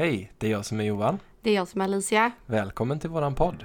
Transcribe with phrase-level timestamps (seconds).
[0.00, 1.18] Hej, det är jag som är Johan.
[1.42, 2.30] Det är jag som är Alicia.
[2.46, 3.64] Välkommen till våran podd.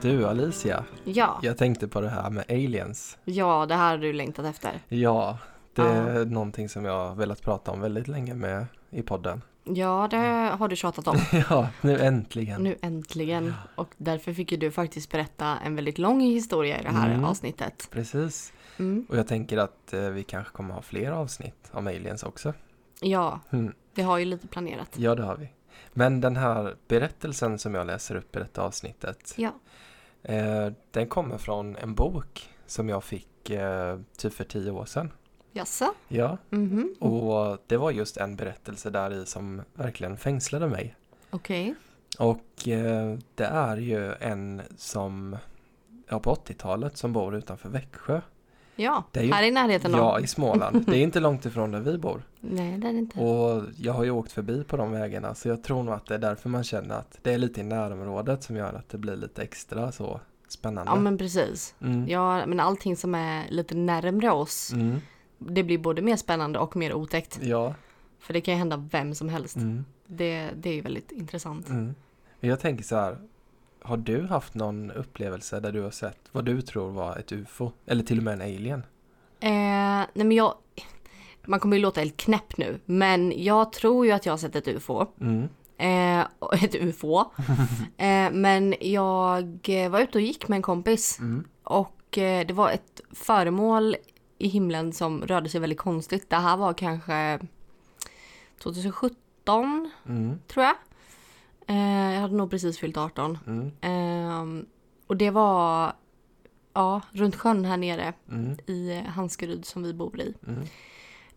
[0.00, 3.18] Du Alicia, Ja, jag tänkte på det här med aliens.
[3.24, 4.70] ja det här har du längtat efter.
[4.88, 5.38] Ja,
[5.74, 5.88] det Ja.
[5.88, 9.42] är någonting som jag har velat prata om väldigt länge med i podden.
[9.74, 10.16] Ja, det
[10.58, 11.16] har du tjatat om.
[11.50, 12.62] Ja, nu äntligen.
[12.62, 13.54] Nu äntligen.
[13.74, 17.24] Och därför fick ju du faktiskt berätta en väldigt lång historia i det här Mm.
[17.24, 17.88] avsnittet.
[17.90, 18.52] Precis.
[18.78, 19.06] Mm.
[19.08, 22.54] Och jag tänker att eh, vi kanske kommer ha fler avsnitt om aliens också.
[23.00, 23.72] Ja, Mm.
[23.94, 24.88] vi har ju lite planerat.
[24.96, 25.48] Ja, det har vi.
[25.92, 29.50] Men den här berättelsen som jag läser upp i detta avsnittet, Ja.
[30.22, 35.12] eh, den kommer från en bok som jag fick eh, typ för tio år sedan.
[35.52, 35.94] Jaså?
[36.08, 36.94] Ja, Mhm.
[37.00, 40.94] och det var just en berättelse där i som verkligen fängslade mig.
[41.30, 41.74] Okej.
[42.18, 45.36] Och eh, det är ju en som,
[46.08, 48.20] ja på 80-talet, som bor utanför Växjö.
[48.76, 49.90] Ja, Det är ju- här i närheten.
[49.92, 50.86] Ja, i Småland.
[50.86, 52.22] Det är inte långt ifrån där vi bor.
[52.40, 53.20] Nej, det är det inte.
[53.20, 56.14] Och jag har ju åkt förbi på de vägarna så jag tror nog att det
[56.14, 59.16] är därför man känner att det är lite i närområdet som gör att det blir
[59.16, 60.92] lite extra så spännande.
[60.92, 61.74] Ja, men precis.
[61.80, 62.08] mm.
[62.08, 65.00] Ja, men allting som är lite närmre oss, Mm.
[65.40, 67.38] Det blir både mer spännande och mer otäckt.
[67.42, 67.74] Ja.
[68.18, 69.56] För det kan ju hända vem som helst.
[69.56, 69.84] Mm.
[70.06, 71.68] Det, det är ju väldigt intressant.
[71.68, 71.94] Mm.
[72.40, 73.18] Jag tänker så här.
[73.82, 77.72] Har du haft någon upplevelse där du har sett vad du tror var ett UFO?
[77.86, 78.82] Eller till och med en alien?
[79.40, 79.50] Eh,
[80.14, 80.54] nej men jag...
[81.44, 84.56] Man kommer ju låta helt knäpp nu, men jag tror ju att jag har sett
[84.56, 85.06] ett UFO.
[85.20, 85.48] Mm.
[85.78, 86.26] Eh,
[86.64, 87.18] ett UFO.
[87.96, 91.44] eh, men jag eh, var ute och gick med en kompis Mm.
[91.62, 93.96] och eh, det var ett föremål
[94.40, 96.30] i himlen som rörde sig väldigt konstigt.
[96.30, 97.38] Det här var kanske
[98.62, 100.38] 2017 Mm.
[100.48, 100.74] tror jag.
[101.66, 103.38] Eh, jag hade nog precis fyllt 18.
[103.46, 103.70] Mm.
[103.80, 104.66] Ehm,
[105.06, 105.92] och det var
[106.74, 108.58] ja, runt sjön här nere Mm.
[108.66, 110.34] i Hanskeryd som vi bor i.
[110.46, 110.62] Mm.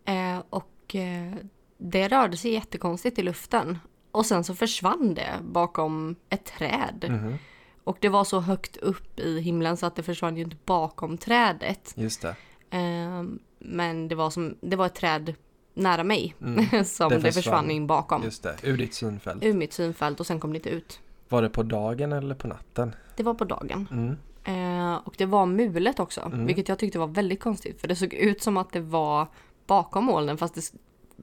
[0.05, 1.33] Eh, och eh,
[1.77, 3.79] det rörde sig jättekonstigt i luften.
[4.11, 7.05] Och sen så försvann det bakom ett träd.
[7.09, 7.38] Mhm.
[7.83, 11.17] Och det var så högt upp i himlen så att det försvann ju inte bakom
[11.17, 11.94] trädet.
[11.97, 12.35] Just det.
[12.73, 13.23] Eh,
[13.59, 15.34] men det var, som, det var ett träd
[15.73, 16.85] nära mig Mm.
[16.85, 18.23] som Det det försvann, in bakom.
[18.23, 18.56] Just det.
[18.63, 19.44] Ur ditt synfält.
[19.44, 21.00] Ur mitt synfält och sen kom det inte ut.
[21.29, 22.95] Var det på dagen eller på natten?
[23.16, 23.88] Det var på dagen.
[23.91, 24.17] Mm.
[24.45, 26.45] Eh, och det var mulet också, Mm.
[26.45, 27.81] vilket jag tyckte var väldigt konstigt.
[27.81, 29.28] För det såg ut som att det var
[29.67, 30.55] bakom molnen, fast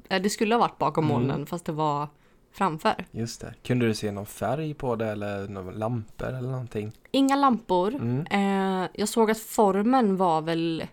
[0.09, 1.17] det, det skulle ha varit bakom Mm.
[1.17, 2.09] molnen, fast det var
[2.53, 3.05] framför.
[3.11, 3.55] Just det.
[3.63, 6.93] Kunde du se någon färg på det eller några lampor eller någonting?
[7.11, 7.95] Inga lampor.
[8.31, 10.85] Eh, jag såg att formen var väl,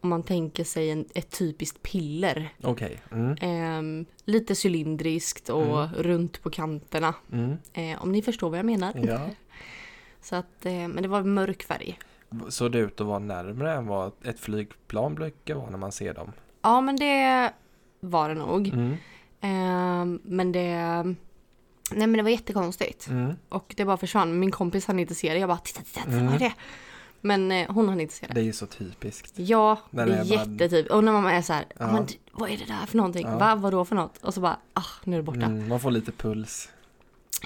[0.00, 2.54] om man tänker sig en, ett typiskt piller.
[2.62, 3.00] Okej.
[3.12, 3.32] Mm.
[4.00, 5.94] Eh, lite cylindriskt och Mm.
[5.94, 7.14] runt på kanterna.
[7.32, 7.56] Mm.
[7.72, 8.92] Eh, om ni förstår vad jag menar.
[9.06, 9.20] Ja.
[10.22, 11.98] Så att, eh, men det var mörk färg.
[12.48, 16.14] Såg det ut att vara närmare än vad ett flygplan brukar vara när man ser
[16.14, 16.32] dem?
[16.62, 17.52] Ja, men det
[18.00, 18.68] var det nog.
[18.68, 18.96] Mm.
[19.40, 20.76] Ehm, men det...
[21.92, 23.08] Nej men det var jättekonstigt.
[23.08, 23.34] Mm.
[23.48, 24.38] Och det bara försvann.
[24.38, 25.38] Min kompis hann inte se det.
[25.38, 26.26] Jag bara titta, titta, titta Mm.
[26.26, 26.52] vad är det?
[27.20, 28.34] Men eh, hon hann inte se det.
[28.34, 29.32] Det är ju så typiskt.
[29.38, 30.90] Ja, När det är är bara- jättetyp.
[30.90, 31.92] Och när man är så här, Ja.
[31.92, 33.26] men, vad är det där för någonting?
[33.26, 33.38] Ja.
[33.38, 34.18] Va, vadå för något?
[34.24, 35.40] Och så bara, ah, nu är det borta.
[35.46, 35.68] Mm.
[35.68, 36.68] Man får lite puls.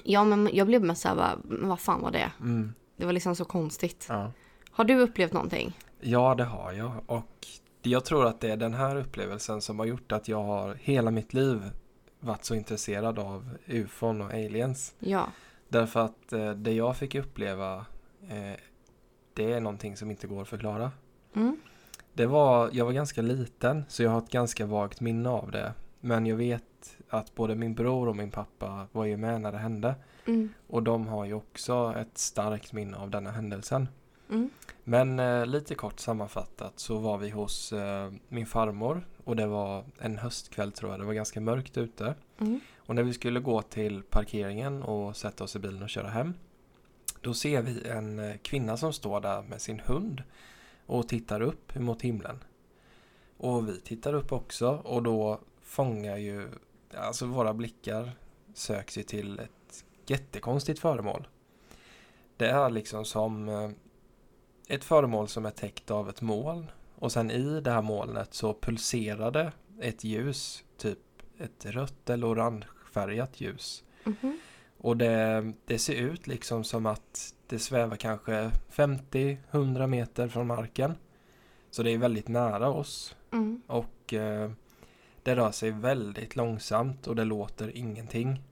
[0.04, 2.32] Ja, men jag blev mest så här, bara, "Men vad fan var det?
[2.40, 2.74] Mm.
[2.96, 4.06] Det var liksom så konstigt.
[4.08, 4.32] Ja.
[4.70, 5.78] Har du upplevt någonting?
[6.00, 6.92] ja, det har jag.
[7.06, 7.46] Och
[7.82, 11.10] jag tror att det är den här upplevelsen som har gjort att jag har hela
[11.10, 11.70] mitt liv
[12.20, 14.94] varit så intresserad av ufon och aliens.
[14.98, 15.26] Ja.
[15.68, 17.76] Därför att eh, det jag fick uppleva
[18.28, 18.60] eh,
[19.34, 20.92] det är någonting som inte går att förklara.
[21.34, 21.56] Mm.
[22.12, 25.72] Det var, jag var ganska liten så jag har ett ganska vagt minne av det.
[26.00, 29.58] Men jag vet att både min bror och min pappa var ju med när det
[29.58, 29.94] hände.
[30.26, 30.48] Mm.
[30.66, 33.88] Och de har ju också ett starkt minne av denna händelsen.
[34.30, 34.50] Mm.
[34.84, 39.84] Men eh, lite kort sammanfattat så var vi hos eh, min farmor och det var
[39.98, 41.00] en höstkväll tror jag.
[41.00, 42.14] Det var ganska mörkt ute.
[42.38, 42.60] Mm.
[42.76, 46.34] Och när vi skulle gå till parkeringen och sätta oss i bilen och köra hem.
[47.24, 50.22] Då ser vi en eh, kvinna som står där med sin hund
[50.86, 52.44] och tittar upp mot himlen.
[53.36, 56.48] Och vi tittar upp också och då fångar ju,
[56.96, 58.12] alltså våra blickar
[58.54, 61.28] söks ju till ett jättekonstigt föremål.
[62.36, 63.70] Det är liksom som eh,
[64.68, 68.54] ett föremål som är täckt av ett moln och sen i det här molnet så
[68.54, 70.98] pulserade ett ljus, typ
[71.38, 73.84] ett rött eller orangefärgat ljus.
[74.04, 74.38] Mhm.
[74.84, 80.94] Och det, det ser ut liksom som att det svävar kanske 50-100 meter från marken.
[81.70, 83.16] Så det är väldigt nära oss.
[83.32, 83.62] Mm.
[83.66, 84.50] Och eh,
[85.22, 88.42] det rör sig väldigt långsamt och det låter ingenting.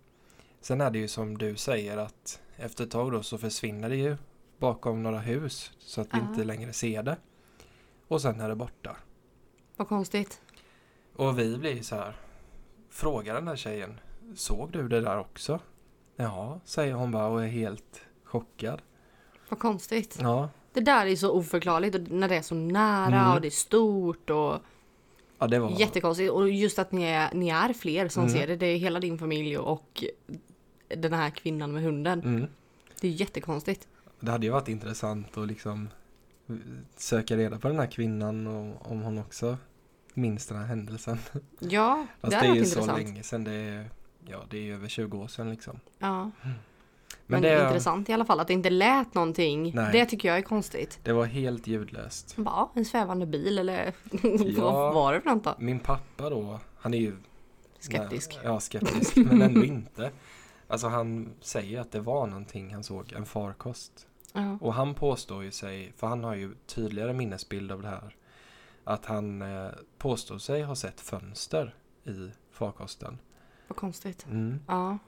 [0.60, 3.96] Sen är det ju som du säger att efter ett tag då så försvinner det
[3.96, 4.16] ju
[4.58, 6.28] bakom några hus så att vi Ja.
[6.28, 7.16] inte längre ser det.
[8.08, 8.96] Och sen är det borta.
[9.76, 10.40] Vad konstigt.
[11.16, 12.16] Och vi blir så här,
[12.90, 14.00] frågar den här tjejen,
[14.34, 15.60] såg du det där också?
[16.22, 18.82] Ja, säger hon bara och är helt chockad.
[19.48, 20.18] Vad konstigt.
[20.20, 23.32] Ja, Det där är så oförklarligt och när det är så nära Mm.
[23.32, 24.58] och det är stort och
[25.38, 25.70] ja det var...
[25.80, 26.32] jättekonstigt.
[26.32, 28.34] Och just att ni är, ni är fler som Mm.
[28.34, 28.56] ser det.
[28.56, 30.04] Det är hela din familj och
[30.88, 32.20] den här kvinnan med hunden.
[32.20, 32.46] Mm.
[33.00, 33.88] Det är jättekonstigt.
[34.20, 35.88] Det hade ju varit intressant att liksom
[36.96, 39.56] söka reda på den här kvinnan och om hon också
[40.14, 41.18] minns den här händelsen.
[41.58, 42.98] Ja, det det är ju varit så intressant.
[42.98, 43.44] länge sedan.
[43.44, 43.90] Det är,
[44.26, 45.80] ja, det är ju över 20 år sedan liksom.
[45.98, 46.30] Ja.
[46.42, 49.72] Men, Men, det, är intressant i alla fall att det inte lät någonting.
[49.74, 49.92] Nej.
[49.92, 50.98] Det tycker jag är konstigt.
[51.02, 52.36] det var helt ljudlöst.
[52.36, 53.92] Bara, en svävande bil eller
[54.56, 54.72] Ja.
[54.72, 55.54] vad var det för något då?
[55.58, 57.16] Min pappa då, han är ju
[57.82, 58.38] Skeptisk.
[58.44, 59.16] Ja, skeptisk.
[59.16, 60.10] Men ändå inte.
[60.68, 64.06] Alltså han säger att det var någonting han såg, en farkost.
[64.32, 64.58] Ja.
[64.60, 68.16] Och han påstår ju sig, för han har ju tydligare minnesbild av det här.
[68.84, 73.18] Att han eh, påstår sig ha sett fönster i farkosten.
[73.72, 74.26] Vad konstigt.
[74.26, 74.60] Mm.
[74.66, 74.98] Ja.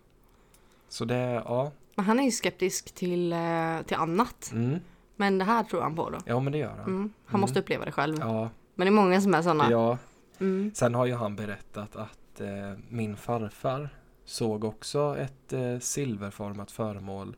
[0.88, 1.72] Så det, ja.
[1.94, 4.50] Men han är ju skeptisk till, eh, till annat.
[4.52, 4.78] Mm.
[5.16, 6.18] Men det här tror han på då.
[6.26, 6.80] Ja men det gör han.
[6.80, 7.12] Mm.
[7.26, 7.40] Han Mm.
[7.40, 8.16] måste uppleva det själv.
[8.20, 9.70] Ja, Men det är många som är sådana.
[9.70, 9.98] ja.
[10.40, 10.70] Mm.
[10.74, 12.48] Sen har ju han berättat att eh,
[12.88, 13.88] min farfar
[14.24, 17.36] såg också ett eh, silverformat föremål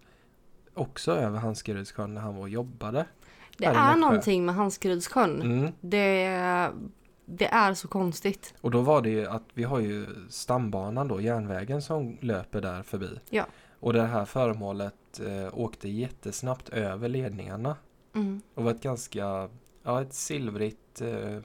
[0.74, 3.06] också över Hankerydssjön när han var och jobbade.
[3.58, 5.42] Det är någonting med Hanskrydsjön.
[5.42, 5.72] Mm.
[5.80, 6.70] Det,
[7.26, 8.54] det är så konstigt.
[8.60, 12.82] Och då var det ju att vi har ju stambanan då, järnvägen som löper där
[12.82, 13.08] förbi.
[13.30, 13.46] Ja.
[13.80, 17.76] Och det här föremålet eh, åkte jättesnabbt över ledningarna.
[18.14, 18.42] Mm.
[18.54, 19.48] Och var ett ganska,
[19.82, 21.38] ja ett silvrigt eh,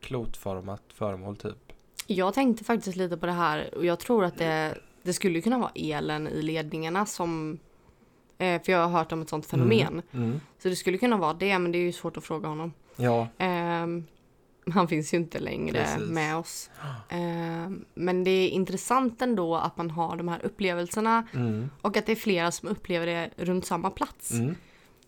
[0.00, 1.72] klotformat föremål typ.
[2.06, 5.58] Jag tänkte faktiskt lite på det här och jag tror att det, det skulle kunna
[5.58, 7.58] vara elen i ledningarna som
[8.38, 10.02] eh, för jag har hört om ett sånt fenomen.
[10.12, 10.28] Mm.
[10.28, 10.40] Mm.
[10.58, 12.72] Så det skulle kunna vara det men det är ju svårt att fråga honom.
[12.96, 14.04] Ja, Ehm,
[14.72, 16.10] han finns ju inte längre Precis.
[16.10, 16.70] med oss.
[17.08, 21.70] Ehm, men det är intressant ändå att man har de här upplevelserna mm.
[21.82, 24.30] och att det är flera som upplever det runt samma plats.
[24.30, 24.54] Mm.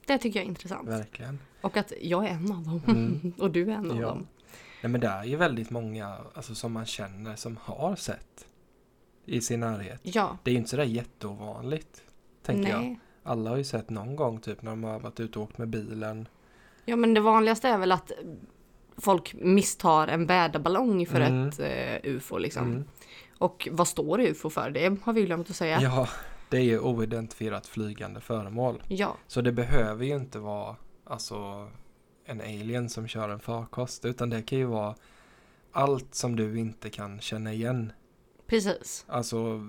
[0.07, 0.89] Det tycker jag är intressant.
[0.89, 1.39] verkligen.
[1.61, 2.83] Och att jag är en av dem.
[2.87, 3.33] Mm.
[3.39, 4.07] och du är en av Ja.
[4.07, 4.27] dem.
[4.83, 8.47] Nej men det är ju väldigt många alltså, som man känner som har sett
[9.25, 10.01] i sin närhet.
[10.03, 10.39] Ja.
[10.43, 12.03] Det är ju inte sådär jätteovanligt.
[12.43, 12.81] Tänker jag.
[12.81, 13.01] Nej.
[13.23, 15.69] Alla har ju sett någon gång typ när de har varit ute och åkt med
[15.69, 16.29] bilen.
[16.85, 18.13] Ja men det vanligaste är väl att
[18.99, 21.49] folk misstar en väderballong för Mm.
[21.49, 22.65] ett eh, UFO liksom.
[22.71, 22.85] Mm.
[23.39, 24.71] Och vad står UFO för?
[24.71, 25.81] Det har vi glömt att säga.
[25.83, 26.09] Ja,
[26.49, 28.83] det är ju oidentifierat flygande föremål.
[28.89, 29.17] ja.
[29.27, 31.69] Så det behöver ju inte vara alltså
[32.25, 34.95] en alien som kör en farkost utan det kan ju vara
[35.73, 37.93] allt som du inte kan känna igen.
[38.47, 39.05] Precis.
[39.09, 39.69] Alltså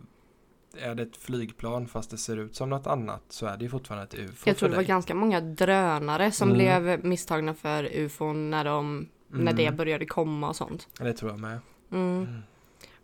[0.78, 3.70] är det ett flygplan fast det ser ut som något annat så är det ju
[3.70, 6.58] fortfarande ett UFO Jag tror det var ganska många drönare som Mm.
[6.58, 9.78] blev misstagna för UFOn när, de, när det Mm.
[9.78, 10.88] började komma och sånt.
[11.00, 11.60] Det tror jag med.
[11.92, 12.18] Mm.
[12.24, 12.42] Mm.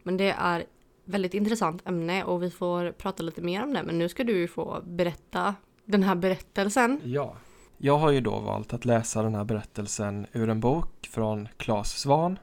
[0.04, 0.66] Men det är
[1.06, 3.84] väldigt intressant ämne och vi får prata lite mer om det.
[3.84, 5.56] Men nu ska du få berätta
[5.86, 7.02] den här berättelsen.
[7.04, 7.36] Ja.
[7.78, 11.90] Jag har ju då valt att läsa den här berättelsen ur en bok från Claes
[12.00, 12.40] Svan.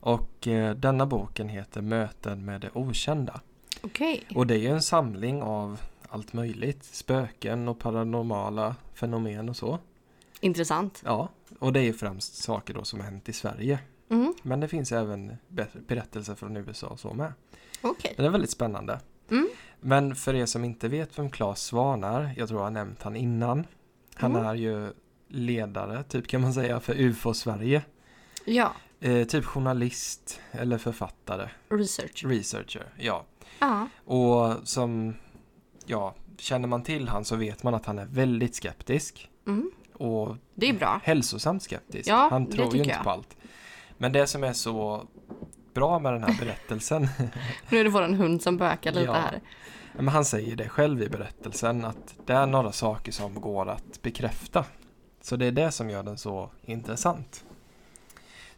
[0.00, 3.40] Och eh, denna boken heter Möten med det okända.
[3.82, 4.24] Okej.
[4.34, 6.84] Och det är ju en samling av allt möjligt.
[6.84, 9.78] Spöken och paranormala fenomen och så.
[10.44, 11.02] Intressant.
[11.04, 13.78] Ja, och det är ju främst saker då som har hänt i Sverige.
[14.10, 14.34] Mm.
[14.42, 17.32] Men det finns även be- berättelser från USA och så med.
[17.82, 18.14] Okej.
[18.16, 19.00] Den är väldigt spännande.
[19.30, 19.48] Mm.
[19.80, 23.02] Men för er som inte vet vem Claes Svan är, jag tror jag har nämnt
[23.02, 23.66] han innan.
[24.14, 24.46] Han Mm.
[24.46, 24.92] är ju
[25.28, 27.82] ledare, typ kan man säga, för UFO Sverige.
[28.44, 28.72] Ja.
[29.00, 32.24] Eh, typ journalist eller författare, Research.
[32.24, 33.24] researcher, ja.
[33.60, 33.88] Ja.
[34.04, 35.14] Och som,
[35.86, 39.30] ja, känner man till han så vet man att han är väldigt skeptisk.
[39.46, 39.70] Mm.
[39.94, 41.00] Och Det är bra.
[41.04, 42.08] hälsosamt skeptisk.
[42.08, 43.04] Ja, han tror ju inte jag.
[43.04, 43.36] på allt.
[43.98, 45.06] Men det som är så
[45.74, 47.08] bra med den här berättelsen,
[47.70, 49.12] Nu är det våran hund som bökar lite Ja.
[49.12, 49.40] här.
[49.92, 54.02] men han säger det själv i berättelsen, att det är några saker som går att
[54.02, 54.64] bekräfta.
[55.20, 57.44] Så det är det som gör den så intressant.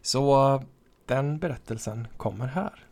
[0.01, 0.63] Så
[1.05, 2.83] den berättelsen kommer här.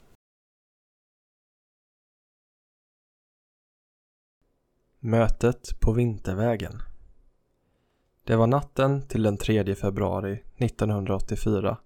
[5.00, 6.82] Mötet på Vintervägen
[8.25, 11.77] det var natten till den 3 februari 1984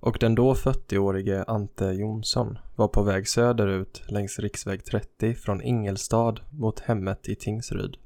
[0.00, 6.34] och den då 40-årige Ante Jonsson var på väg söderut längs riksväg 30 från Ingelstad
[6.50, 7.96] mot hemmet i Tingsryd.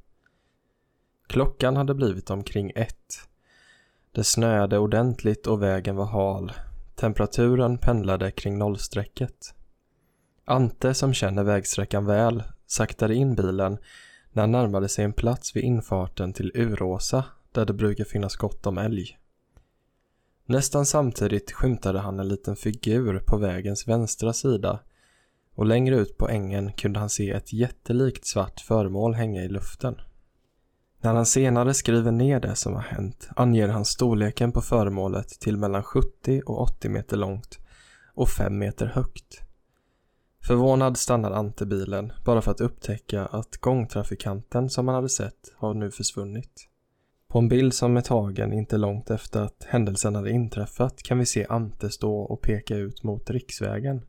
[1.26, 3.28] Klockan hade blivit omkring ett.
[4.12, 6.52] Det snöade ordentligt och vägen var hal.
[6.94, 9.54] Temperaturen pendlade kring nollstrecket.
[10.44, 13.78] Ante som känner vägsträckan väl saktade in bilen
[14.32, 18.66] när han närmade sig en plats vid infarten till Uråsa där det brukar finnas gott
[18.66, 19.18] om älg.
[20.46, 24.80] Nästan samtidigt skymtade han en liten figur på vägens vänstra sida
[25.54, 29.94] och längre ut på ängen kunde han se ett jättelikt svart föremål hänga i luften.
[31.00, 35.56] När han senare skriver ner det som har hänt anger han storleken på föremålet till
[35.56, 37.58] mellan 70 och 80 meter långt
[38.14, 39.40] och 5 meter högt.
[40.46, 45.74] Förvånad stannar Ante bilen bara för att upptäcka att gångtrafikanten som han hade sett har
[45.74, 46.68] nu försvunnit.
[47.32, 51.26] På en bild som är tagen inte långt efter att händelsen hade inträffat kan vi
[51.26, 54.06] se Ante stå och peka ut mot riksvägen.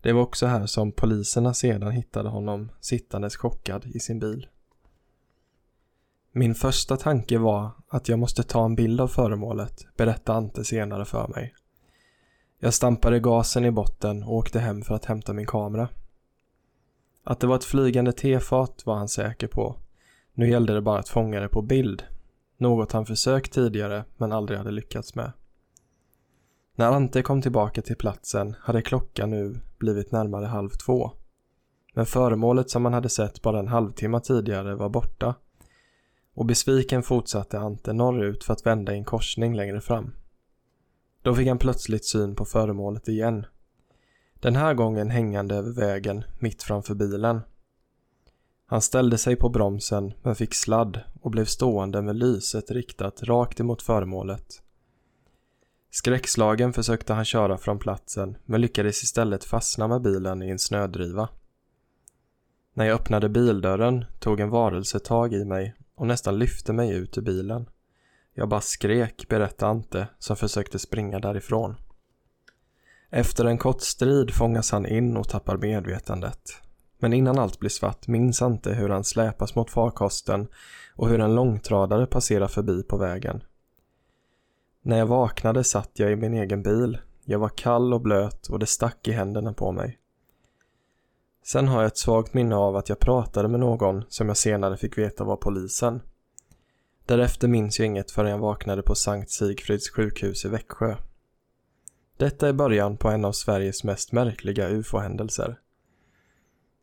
[0.00, 4.46] Det var också här som poliserna sedan hittade honom sittandes chockad i sin bil.
[6.32, 11.04] Min första tanke var att jag måste ta en bild av föremålet, berättade Ante senare
[11.04, 11.54] för mig.
[12.58, 15.88] Jag stampade gasen i botten och åkte hem för att hämta min kamera.
[17.24, 19.76] Att det var ett flygande tefat var han säker på.
[20.32, 22.04] Nu gällde det bara att fånga det på bild.
[22.60, 25.32] Något han försökt tidigare men aldrig hade lyckats med.
[26.74, 31.12] När Ante kom tillbaka till platsen hade klockan nu blivit närmare halv två.
[31.94, 35.34] Men föremålet som han hade sett bara en halvtimme tidigare var borta.
[36.34, 40.14] Och besviken fortsatte Ante norrut för att vända i en korsning längre fram.
[41.22, 43.46] Då fick han plötsligt syn på föremålet igen.
[44.40, 47.40] Den här gången hängande över vägen mitt framför bilen.
[48.70, 53.60] Han ställde sig på bromsen men fick sladd och blev stående med lyset riktat rakt
[53.60, 54.62] emot föremålet.
[55.90, 61.28] Skräckslagen försökte han köra från platsen men lyckades istället fastna med bilen i en snödriva.
[62.74, 67.18] När jag öppnade bildörren tog en varelse tag i mig och nästan lyfte mig ut
[67.18, 67.68] ur bilen.
[68.34, 71.74] Jag bara skrek, berättade Ante, som försökte springa därifrån.
[73.10, 76.67] Efter en kort strid fångas han in och tappar medvetandet.
[76.98, 80.48] Men innan allt blir svart minns Ante hur han släpas mot farkosten
[80.96, 83.42] och hur en långtradare passerar förbi på vägen.
[84.82, 86.98] När jag vaknade satt jag i min egen bil.
[87.24, 89.98] Jag var kall och blöt och det stack i händerna på mig.
[91.44, 94.76] Sen har jag ett svagt minne av att jag pratade med någon som jag senare
[94.76, 96.00] fick veta var polisen.
[97.06, 100.96] Därefter minns jag inget förrän jag vaknade på Sankt Sigfrids sjukhus i Växjö.
[102.16, 105.58] Detta är början på en av Sveriges mest märkliga ufo-händelser.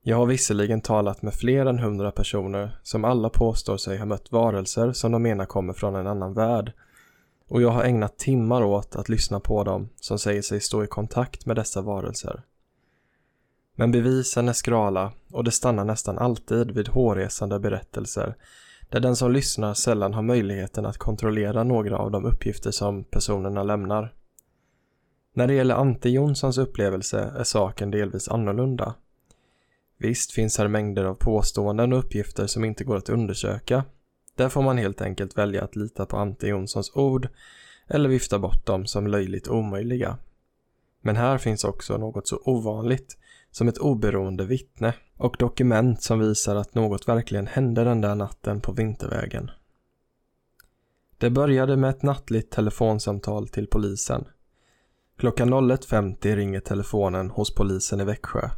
[0.08, 4.32] Jag har visserligen talat med fler än hundra personer som alla påstår sig ha mött
[4.32, 6.72] varelser som de menar kommer från en annan värld
[7.48, 10.88] och jag har ägnat timmar åt att lyssna på dem som säger sig stå i
[10.88, 12.44] kontakt med dessa varelser.
[13.76, 18.36] Men bevisen är skrala och det stannar nästan alltid vid hårresande berättelser
[18.90, 23.64] där den som lyssnar sällan har möjligheten att kontrollera några av de uppgifter som personerna
[23.64, 24.14] lämnar.
[25.34, 28.96] När det gäller Ante Jonssons upplevelse är saken delvis annorlunda.
[29.98, 33.84] Visst finns här mängder av påståenden och uppgifter som inte går att undersöka.
[34.36, 37.28] Där får man helt enkelt välja att lita på Ante Jonssons ord
[37.88, 40.18] eller vifta bort dem som löjligt omöjliga.
[41.02, 43.18] Men här finns också något så ovanligt
[43.52, 48.62] som ett oberoende vittne och dokument som visar att något verkligen hände den där natten
[48.62, 49.52] på Vintervägen.
[51.18, 54.28] Det började med ett nattligt telefonsamtal till polisen.
[55.18, 58.50] Klockan 01.50 ringer telefonen hos polisen i Växjö.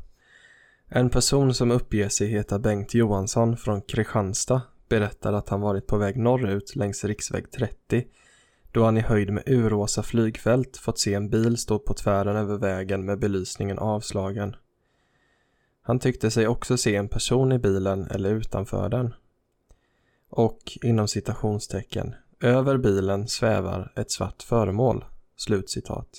[0.89, 5.97] En person som uppger sig heta Bengt Johansson från Kristianstad berättar att han varit på
[5.97, 8.05] väg norrut längs riksväg 30
[8.71, 12.57] då han i höjd med Uråsa flygfält fått se en bil stå på tvären över
[12.57, 14.55] vägen med belysningen avslagen.
[15.81, 19.13] Han tyckte sig också se en person i bilen eller utanför den.
[20.29, 25.05] Och inom citationstecken, över bilen svävar ett svart föremål.
[25.35, 26.09] Slutcitat.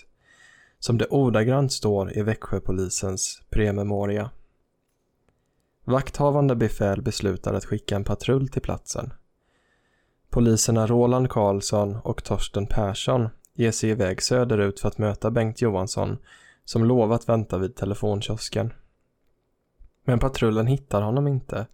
[0.79, 4.31] Som det ordagrant står i Växjöpolisens prememoria.
[5.89, 9.13] Vakthavande befäl beslutar att skicka en patrull till platsen.
[10.31, 16.19] Poliserna Roland Karlsson och Torsten Persson ger sig iväg söderut för att möta Bengt Johansson
[16.65, 18.73] som lovat vänta vid telefonkiosken.
[20.05, 21.67] Men patrullen hittar honom inte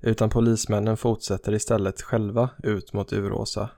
[0.00, 3.68] utan polismännen fortsätter istället själva ut mot Uråsa.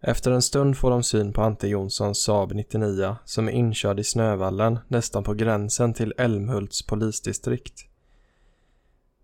[0.00, 4.04] Efter en stund får de syn på Ante Jonssons Saab 99 som är inkörd i
[4.04, 7.89] Snövallen nästan på gränsen till Älmhults polisdistrikt.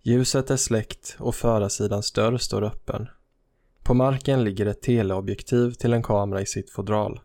[0.07, 3.09] Ljuset är släckt och förarsidans dörr står öppen.
[3.83, 7.21] På marken ligger ett teleobjektiv till en kamera i sitt fodral.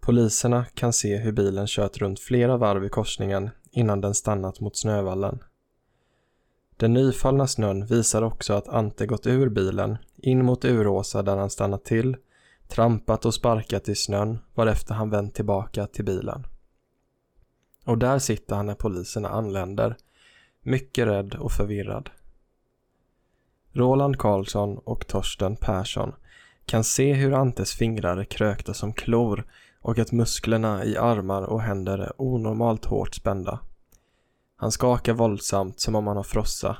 [0.00, 4.76] Poliserna kan se hur bilen kört runt flera varv i korsningen innan den stannat mot
[4.76, 5.38] snövallen.
[6.76, 11.50] Den nyfallna snön visar också att Ante gått ur bilen, in mot Uråsa där han
[11.50, 12.16] stannat till,
[12.68, 16.46] trampat och sparkat i snön varefter han vänt tillbaka till bilen.
[17.84, 19.96] Och där sitter han när poliserna anländer,
[20.64, 22.10] mycket rädd och förvirrad.
[23.72, 26.12] Roland Karlsson och Torsten Persson
[26.66, 29.44] kan se hur Antes fingrar är krökta som klor
[29.80, 33.60] och att musklerna i armar och händer är onormalt hårt spända.
[34.56, 36.76] Han skakar våldsamt som om han har frossa.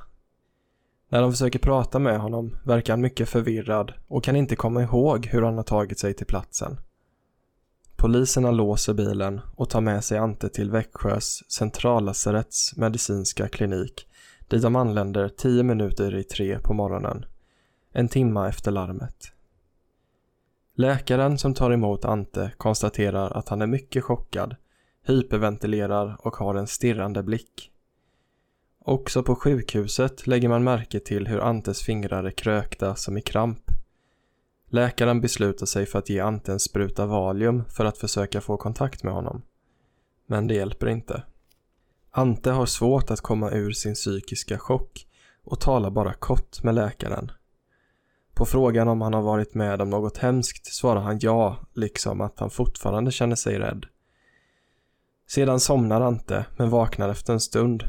[1.08, 5.26] När de försöker prata med honom verkar han mycket förvirrad och kan inte komma ihåg
[5.26, 6.80] hur han har tagit sig till platsen.
[8.04, 14.08] Poliserna låser bilen och tar med sig Ante till Växjös centrallasaretts medicinska klinik
[14.48, 17.24] dit de anländer tio minuter i tre på morgonen.
[17.92, 19.32] En timma efter larmet.
[20.76, 24.56] Läkaren som tar emot Ante konstaterar att han är mycket chockad,
[25.06, 27.70] hyperventilerar och har en stirrande blick.
[28.84, 33.73] Också på sjukhuset lägger man märke till hur Antes fingrar är krökta som i kramp.
[34.74, 39.02] Läkaren beslutar sig för att ge Ante en spruta Valium för att försöka få kontakt
[39.02, 39.42] med honom.
[40.26, 41.22] Men det hjälper inte.
[42.10, 45.06] Ante har svårt att komma ur sin psykiska chock
[45.44, 47.30] och talar bara kort med läkaren.
[48.34, 52.40] På frågan om han har varit med om något hemskt svarar han ja, liksom att
[52.40, 53.86] han fortfarande känner sig rädd.
[55.28, 57.84] Sedan somnar Ante, men vaknar efter en stund.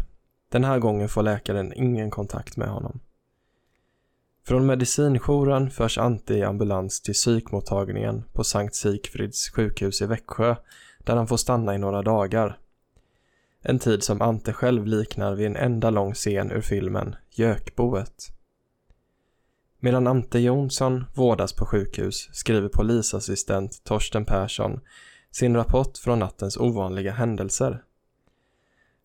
[0.49, 2.99] Den här gången får läkaren ingen kontakt med honom.
[4.47, 10.55] Från medicinjouren förs Ante i ambulans till psykmottagningen på Sankt Sigfrids sjukhus i Växjö
[10.99, 12.59] där han får stanna i några dagar.
[13.61, 18.31] En tid som Ante själv liknar vid en enda lång scen ur filmen Gökboet.
[19.79, 24.79] Medan Ante Jonsson vårdas på sjukhus skriver polisassistent Torsten Persson
[25.31, 27.83] sin rapport från nattens ovanliga händelser.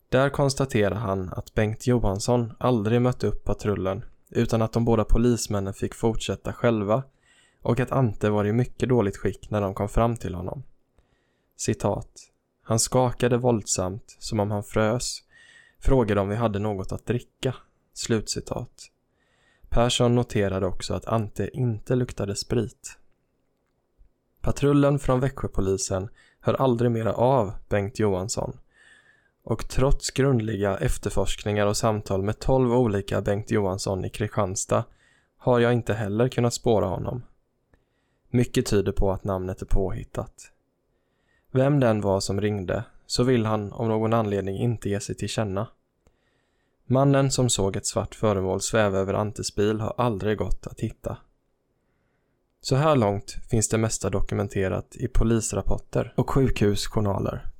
[0.09, 5.73] Där konstaterar han att Bengt Johansson aldrig mött upp patrullen utan att de båda polismännen
[5.73, 7.03] fick fortsätta själva
[7.61, 10.63] och att Ante var i mycket dåligt skick när de kom fram till honom.
[11.57, 12.11] Citat.
[12.63, 15.23] Han skakade våldsamt som om han frös,
[15.79, 17.55] frågade om vi hade något att dricka.
[17.93, 18.91] Slutcitat.
[19.69, 22.97] Persson noterade också att Ante inte luktade sprit.
[24.41, 26.09] Patrullen från Växjöpolisen
[26.39, 28.57] hör aldrig mera av Bengt Johansson
[29.43, 34.83] och trots grundliga efterforskningar och samtal med 12 olika Bengt Johansson i Kristianstad
[35.37, 37.23] har jag inte heller kunnat spåra honom.
[38.29, 40.51] Mycket tyder på att namnet är påhittat.
[41.51, 45.29] Vem den var som ringde så vill han av någon anledning inte ge sig till
[45.29, 45.67] känna.
[46.85, 51.17] Mannen som såg ett svart föremål sväva över Antes bil har aldrig gått att hitta.
[52.61, 57.50] Så här långt finns det mesta dokumenterat i polisrapporter och sjukhusjournaler.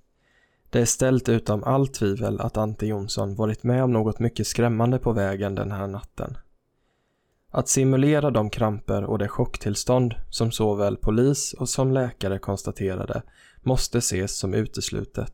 [0.72, 5.00] Det är ställt utom allt tvivel att Ante Jonsson varit med om något mycket skrämmande
[5.00, 6.38] på vägen den här natten.
[7.50, 13.22] Att simulera de kramper och det chocktillstånd som såväl polis och som läkare konstaterade
[13.62, 15.34] måste ses som uteslutet.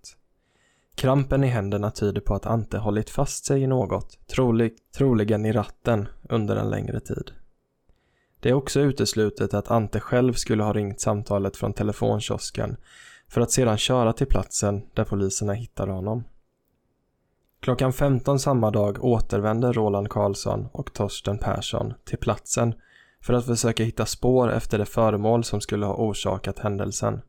[0.96, 5.52] Krampen i händerna tyder på att Ante hållit fast sig i något, trolig, troligen i
[5.52, 7.32] ratten, under en längre tid.
[8.40, 12.78] Det är också uteslutet att Ante själv skulle ha ringt samtalet från telefonkiosken
[13.30, 16.24] för att sedan köra till platsen där poliserna hittade honom.
[17.60, 22.76] Klockan 15 samma dag återvände Roland Karlsson och Torsten Persson till platsen
[23.22, 27.22] för att försöka hitta spår efter det föremål som skulle ha orsakat händelsen.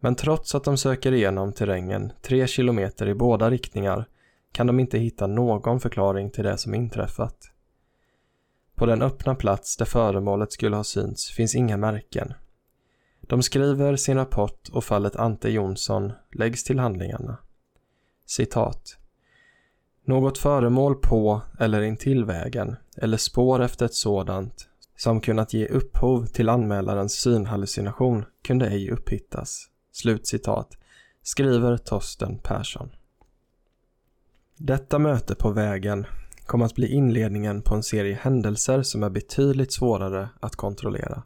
[0.00, 4.04] Men trots att de söker igenom terrängen tre kilometer i båda riktningar
[4.52, 7.50] kan de inte hitta någon förklaring till det som inträffat.
[8.74, 12.34] På den öppna plats där föremålet skulle ha synts finns inga märken.
[13.28, 17.38] De skriver sin rapport och fallet Ante Jonsson läggs till handlingarna.
[18.26, 18.96] Citat.
[20.04, 26.26] Något föremål på eller intill vägen eller spår efter ett sådant som kunnat ge upphov
[26.26, 29.68] till anmälarens synhallucination kunde ej upphittas.
[29.92, 30.78] Slutcitat.
[31.22, 32.90] Skriver Torsten Persson.
[34.56, 36.06] Detta möte på vägen
[36.46, 41.22] kom att bli inledningen på en serie händelser som är betydligt svårare att kontrollera.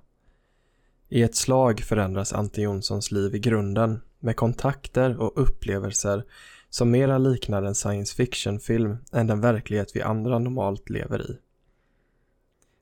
[1.15, 6.25] I ett slag förändras Ante Jonssons liv i grunden med kontakter och upplevelser
[6.71, 11.39] som mera liknar en science fiction-film än den verklighet vi andra normalt lever i.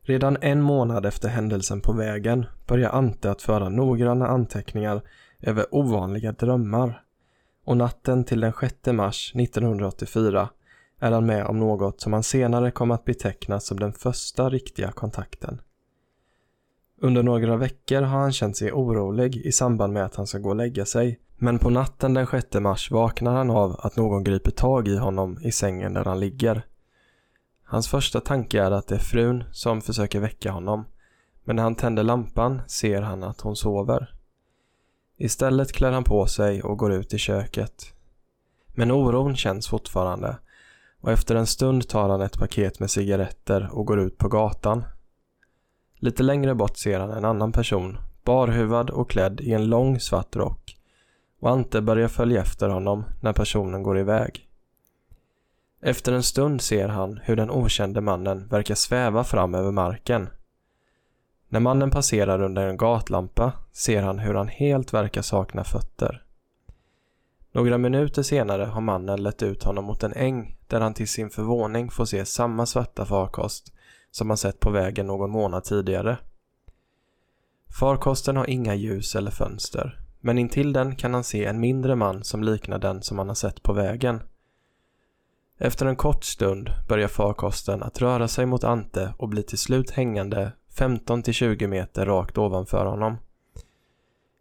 [0.02, 5.02] Redan en månad efter händelsen på vägen börjar Ante att föra noggranna anteckningar
[5.40, 7.02] över ovanliga drömmar
[7.64, 10.48] och natten till den 6 mars 1984
[10.98, 14.92] är han med om något som han senare kom att beteckna som den första riktiga
[14.92, 15.60] kontakten.
[17.02, 20.48] Under några veckor har han känt sig orolig i samband med att han ska gå
[20.48, 24.50] och lägga sig men på natten den 6 mars vaknar han av att någon griper
[24.50, 26.66] tag i honom i sängen där han ligger.
[27.64, 30.84] Hans första tanke är att det är frun som försöker väcka honom
[31.44, 34.14] men när han tänder lampan ser han att hon sover.
[35.16, 37.94] Istället klär han på sig och går ut i köket.
[38.74, 40.36] Men oron känns fortfarande
[41.00, 44.84] och efter en stund tar han ett paket med cigaretter och går ut på gatan.
[46.02, 50.36] Lite längre bort ser han en annan person, barhuvad och klädd i en lång svart
[50.36, 50.76] rock
[51.40, 54.48] och Ante börjar följa efter honom när personen går iväg.
[55.82, 60.28] Efter en stund ser han hur den okände mannen verkar sväva fram över marken.
[61.48, 66.22] När mannen passerar under en gatlampa ser han hur han helt verkar sakna fötter.
[67.52, 71.30] Några minuter senare har mannen lett ut honom mot en äng där han till sin
[71.30, 73.72] förvåning får se samma svarta farkost
[74.10, 76.18] som han sett på vägen någon månad tidigare.
[77.80, 82.24] Farkosten har inga ljus eller fönster, men intill den kan han se en mindre man
[82.24, 84.22] som liknar den som han har sett på vägen.
[85.58, 89.90] Efter en kort stund börjar farkosten att röra sig mot Ante och blir till slut
[89.90, 93.16] hängande 15-20 meter rakt ovanför honom.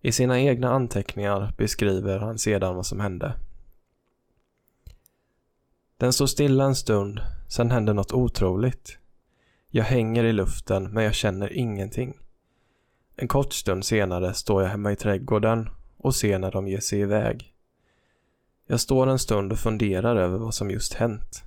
[0.01, 3.33] I sina egna anteckningar beskriver han sedan vad som hände.
[5.97, 8.97] Den står stilla en stund, sen händer något otroligt.
[9.71, 12.17] Jag hänger i luften men jag känner ingenting.
[13.15, 16.99] En kort stund senare står jag hemma i trädgården och ser när de ger sig
[16.99, 17.53] iväg.
[18.67, 21.43] Jag står en stund och funderar över vad som just hänt.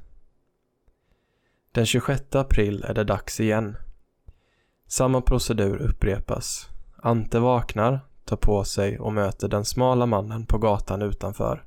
[1.72, 3.76] Den 26 april är det dags igen.
[4.86, 6.68] Samma procedur upprepas.
[6.96, 11.64] Ante vaknar, tar på sig och möter den smala mannen på gatan utanför.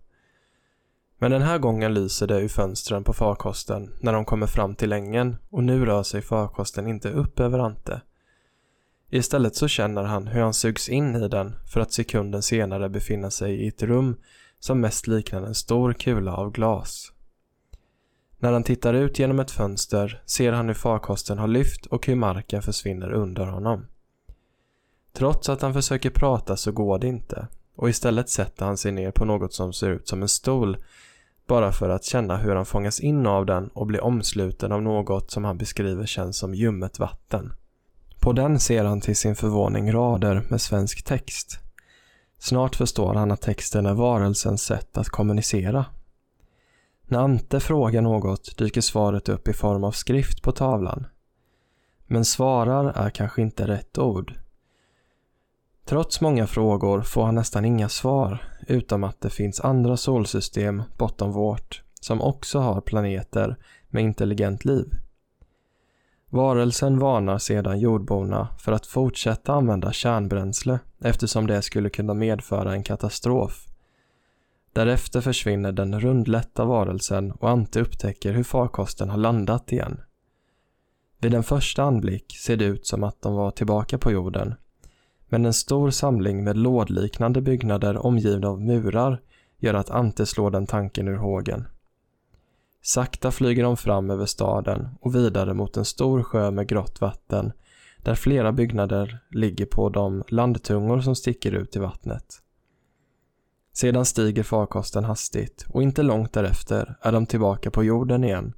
[1.18, 4.94] Men den här gången lyser det ur fönstren på farkosten när de kommer fram till
[4.94, 8.02] ängen och nu rör sig farkosten inte upp över Ante.
[9.10, 13.32] Istället så känner han hur han sugs in i den för att sekunden senare befinna
[13.32, 14.16] sig i ett rum
[14.60, 17.12] som mest liknar en stor kula av glas.
[18.38, 22.16] När han tittar ut genom ett fönster ser han hur farkosten har lyft och hur
[22.16, 23.88] marken försvinner under honom.
[25.14, 29.12] Trots att han försöker prata så går det inte och istället sätter han sig ner
[29.12, 30.78] på något som ser ut som en stol
[31.48, 35.32] bara för att känna hur han fångas in av den och blir omsluten av något
[35.32, 37.54] som han beskriver känns som ljummet vatten.
[38.20, 41.60] På den ser han till sin förvåning rader med svensk text.
[42.40, 45.86] Snart förstår han att texten är varelsens sätt att kommunicera.
[47.08, 51.08] När Ante frågar något dyker svaret upp i form av skrift på tavlan.
[52.08, 54.34] Men svarar är kanske inte rätt ord.
[55.86, 61.32] Trots många frågor får han nästan inga svar, utom att det finns andra solsystem bortom
[61.32, 63.56] vårt som också har planeter
[63.90, 64.94] med intelligent liv.
[66.30, 72.84] Varelsen varnar sedan jordborna för att fortsätta använda kärnbränsle eftersom det skulle kunna medföra en
[72.84, 73.66] katastrof.
[74.74, 80.02] Därefter försvinner den rundlätta varelsen och Ante upptäcker hur farkosten har landat igen.
[81.20, 84.56] Vid en första anblick ser det ut som att de var tillbaka på jorden
[85.30, 89.22] men en stor samling med lådliknande byggnader omgivna av murar
[89.58, 91.68] gör att Ante slår den tanken ur hågen.
[92.82, 97.52] Sakta flyger de fram över staden och vidare mot en stor sjö med grått vatten
[97.98, 102.42] där flera byggnader ligger på de landtungor som sticker ut i vattnet.
[103.74, 108.54] Sedan stiger farkosten hastigt och inte långt därefter är de tillbaka på jorden igen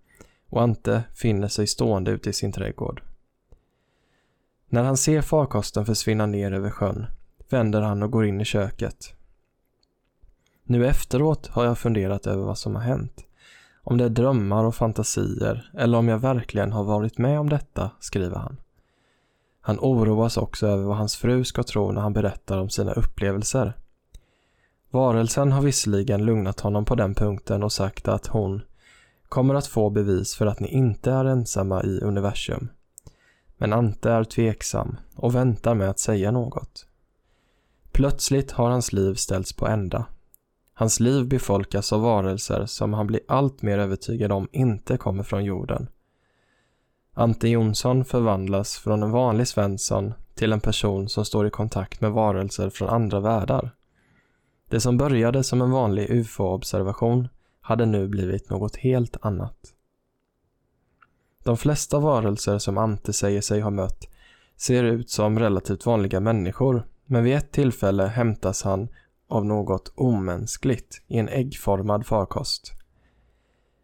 [0.50, 3.07] och Ante finner sig stående ute i sin trädgård.
[4.70, 7.06] När han ser farkosten försvinna ner över sjön
[7.50, 9.14] vänder han och går in i köket.
[10.64, 13.26] Nu efteråt har jag funderat över vad som har hänt.
[13.84, 17.92] Om det är drömmar och fantasier eller om jag verkligen har varit med om detta,
[18.00, 18.58] skriver han.
[19.62, 23.74] Han oroas också över vad hans fru ska tro när han berättar om sina upplevelser.
[24.90, 28.62] Varelsen har visserligen lugnat honom på den punkten och sagt att hon
[29.30, 32.70] kommer att få bevis för att ni inte är ensamma i universum.
[33.58, 36.88] Men Ante är tveksam och väntar med att säga något.
[37.92, 40.06] Plötsligt har hans liv ställts på ända.
[40.74, 45.46] Hans liv befolkas av varelser som han blir allt mer övertygad om inte kommer från
[45.46, 45.88] jorden.
[47.14, 52.12] Ante Jonsson förvandlas från en vanlig Svensson till en person som står i kontakt med
[52.12, 53.72] varelser från andra världar.
[54.70, 57.28] Det som började som en vanlig ufo-observation
[57.62, 59.74] hade nu blivit något helt annat.
[61.48, 64.08] De flesta varelser som Ante säger sig ha mött
[64.58, 68.88] ser ut som relativt vanliga människor, men vid ett tillfälle hämtas han
[69.30, 72.74] av något omänskligt i en äggformad farkost.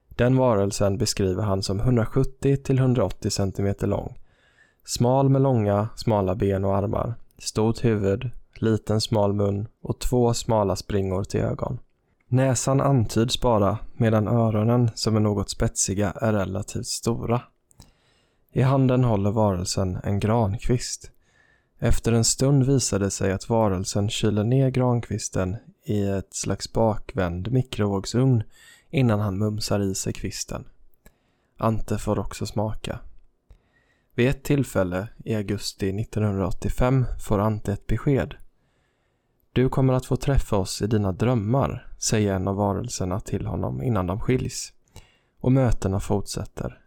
[0.09, 4.17] Den varelsen beskriver han som 170-180 cm lång.
[4.85, 10.75] Smal med långa, smala ben och armar, stort huvud, liten smal mun och två smala
[10.75, 11.79] springor till ögon.
[12.27, 17.41] Näsan antyds bara medan öronen som är något spetsiga är relativt stora.
[18.55, 21.11] I handen håller varelsen en grankvist.
[21.79, 27.51] Efter en stund visar det sig att varelsen kyler ner grankvisten i ett slags bakvänd
[27.51, 28.43] mikrovågsugn
[28.89, 30.65] innan han mumsar i sig kvisten.
[31.57, 32.99] Ante får också smaka.
[34.15, 38.35] Vid ett tillfälle i augusti 1985 får Ante ett besked.
[39.53, 43.83] Du kommer att få träffa oss i dina drömmar, säger en av varelserna till honom
[43.83, 44.73] innan de skiljs.
[45.39, 46.82] Och mötena fortsätter.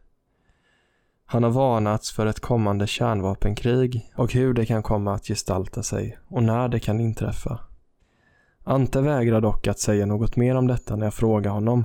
[1.29, 6.19] Han har varnats för ett kommande kärnvapenkrig och hur det kan komma att gestalta sig
[6.29, 7.59] och när det kan inträffa.
[8.65, 11.85] Ante vägrar dock att säga något mer om detta när jag frågar honom.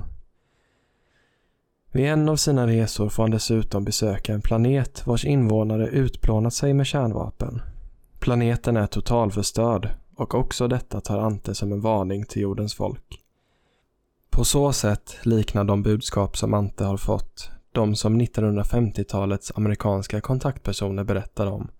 [1.92, 6.74] Vid en av sina resor får han dessutom besöka en planet vars invånare utplånat sig
[6.74, 7.62] med kärnvapen.
[8.18, 13.20] Planeten är totalförstörd och också detta tar Ante som en varning till jordens folk.
[14.30, 21.04] På så sätt liknar de budskap som Ante har fått de som 1950-talets amerikanska kontaktpersoner
[21.04, 21.70] berättar om.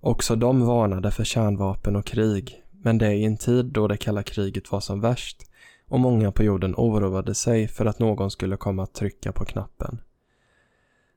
[0.00, 4.22] Också de varnade för kärnvapen och krig, men det i en tid då det kalla
[4.22, 5.42] kriget var som värst
[5.88, 10.00] och många på jorden oroade sig för att någon skulle komma att trycka på knappen.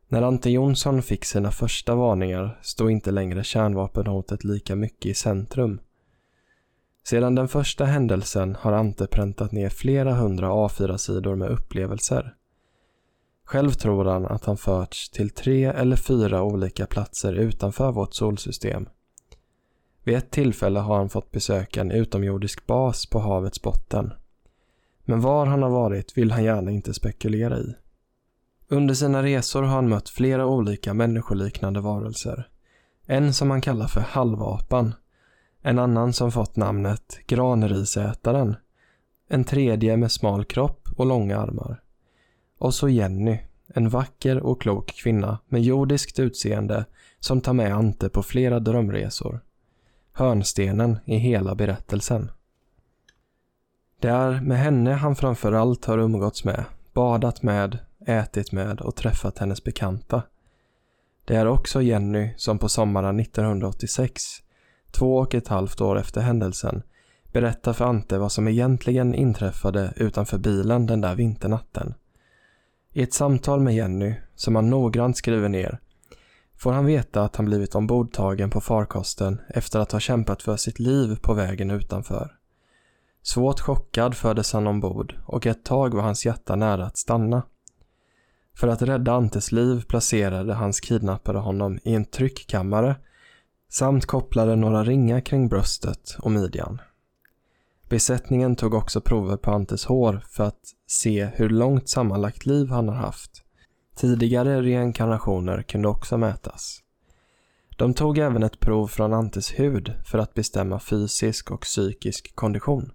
[0.07, 5.79] När Ante Jonsson fick sina första varningar stod inte längre kärnvapenhotet lika mycket i centrum.
[7.05, 12.35] Sedan den första händelsen har Ante präntat ner flera hundra A4-sidor med upplevelser.
[13.45, 18.87] Själv tror han att han förts till tre eller fyra olika platser utanför vårt solsystem.
[20.03, 24.13] Vid ett tillfälle har han fått besöka en utomjordisk bas på havets botten.
[25.05, 27.75] Men var han har varit vill han gärna inte spekulera i.
[28.67, 32.47] Under sina resor har han mött flera olika människoliknande varelser.
[33.05, 34.93] En som han kallar för halvapan.
[35.61, 38.55] En annan som fått namnet granrisätaren.
[39.27, 41.82] En tredje med smal kropp och långa armar.
[42.63, 46.85] Och så Jenny, en vacker och klok kvinna med jordiskt utseende
[47.19, 49.39] som tar med Ante på flera drömresor.
[50.11, 52.31] Hörnstenen i hela berättelsen.
[53.99, 58.95] Det är med henne han framför allt har umgåtts med, badat med, ätit med och
[58.95, 60.21] träffat hennes bekanta.
[61.25, 64.23] Det är också Jenny som på sommaren 1986,
[64.91, 66.83] två och ett halvt år efter händelsen,
[67.31, 71.93] berättar för Ante vad som egentligen inträffade utanför bilen den där vinternatten.
[72.95, 75.79] I ett samtal med Jenny, som han noggrant skriver ner,
[76.57, 80.79] får han veta att han blivit ombordtagen på farkosten efter att ha kämpat för sitt
[80.79, 82.31] liv på vägen utanför.
[83.21, 87.43] Svårt chockad fördes han ombord och ett tag var hans hjärta nära att stanna.
[88.57, 92.95] För att rädda Antes liv placerade hans kidnappare honom i en tryckkammare
[93.69, 96.81] samt kopplade några ringar kring bröstet och midjan.
[97.93, 102.87] Besättningen tog också prover på Antes hår för att se hur långt sammanlagt liv han
[102.87, 103.31] har haft.
[103.95, 106.79] Tidigare reinkarnationer kunde också mätas.
[107.77, 112.91] De tog även ett prov från Antes hud för att bestämma fysisk och psykisk kondition.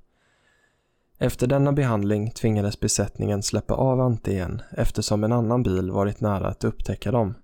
[1.19, 6.49] Efter denna behandling tvingades besättningen släppa av Ante igen eftersom en annan bil varit nära
[6.49, 7.35] att upptäcka dem.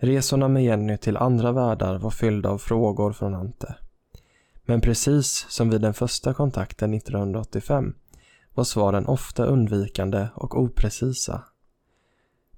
[0.00, 3.74] Resorna med Jenny till andra världar var fyllda av frågor från Ante.
[4.70, 7.94] Men precis som vid den första kontakten 1985
[8.54, 11.42] var svaren ofta undvikande och oprecisa.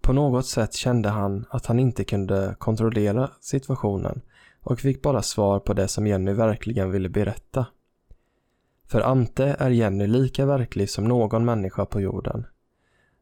[0.01, 4.21] På något sätt kände han att han inte kunde kontrollera situationen
[4.61, 7.67] och fick bara svar på det som Jenny verkligen ville berätta.
[8.87, 12.47] För Ante är Jenny lika verklig som någon människa på jorden.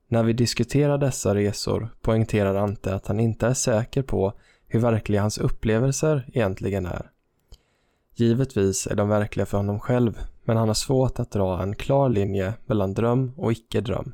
[0.06, 4.32] När vi diskuterar dessa resor poängterar Ante att han inte är säker på
[4.66, 7.10] hur verkliga hans upplevelser egentligen är.
[8.18, 12.08] Givetvis är de verkliga för honom själv, men han har svårt att dra en klar
[12.08, 14.12] linje mellan dröm och icke-dröm.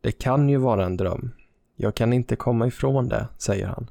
[0.00, 1.30] Det kan ju vara en dröm.
[1.76, 3.90] Jag kan inte komma ifrån det, säger han.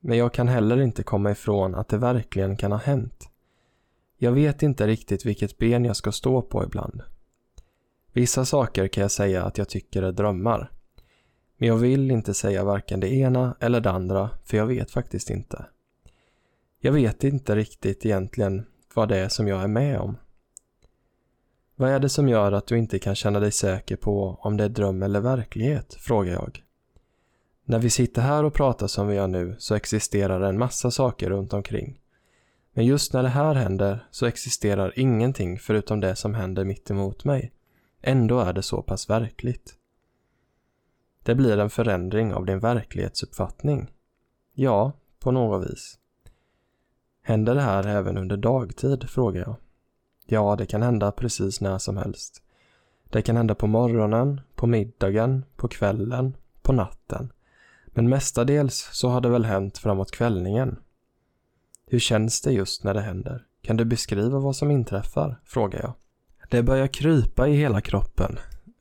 [0.00, 3.28] Men jag kan heller inte komma ifrån att det verkligen kan ha hänt.
[4.18, 7.02] Jag vet inte riktigt vilket ben jag ska stå på ibland.
[8.12, 10.70] Vissa saker kan jag säga att jag tycker är drömmar.
[11.56, 15.30] Men jag vill inte säga varken det ena eller det andra, för jag vet faktiskt
[15.30, 15.64] inte.
[16.84, 20.16] Jag vet inte riktigt egentligen vad det är som jag är med om.
[21.76, 24.64] Vad är det som gör att du inte kan känna dig säker på om det
[24.64, 25.94] är dröm eller verklighet?
[25.94, 26.64] frågar jag.
[27.64, 31.30] När vi sitter här och pratar som vi gör nu så existerar en massa saker
[31.30, 32.00] runt omkring.
[32.72, 37.24] Men just när det här händer så existerar ingenting förutom det som händer mitt emot
[37.24, 37.52] mig.
[38.00, 39.74] Ändå är det så pass verkligt.
[41.22, 43.90] Det blir en förändring av din verklighetsuppfattning.
[44.54, 45.98] Ja, på något vis.
[47.22, 49.10] Händer det här även under dagtid?
[49.10, 49.56] frågar jag.
[50.26, 52.42] Ja, det kan hända precis när som helst.
[53.10, 57.32] Det kan hända på morgonen, på middagen, på kvällen, på natten.
[57.86, 60.76] Men mestadels så har det väl hänt framåt kvällningen.
[61.86, 63.44] Hur känns det just när det händer?
[63.62, 65.40] Kan du beskriva vad som inträffar?
[65.44, 65.92] frågar jag.
[66.50, 68.38] Det börjar krypa i hela kroppen.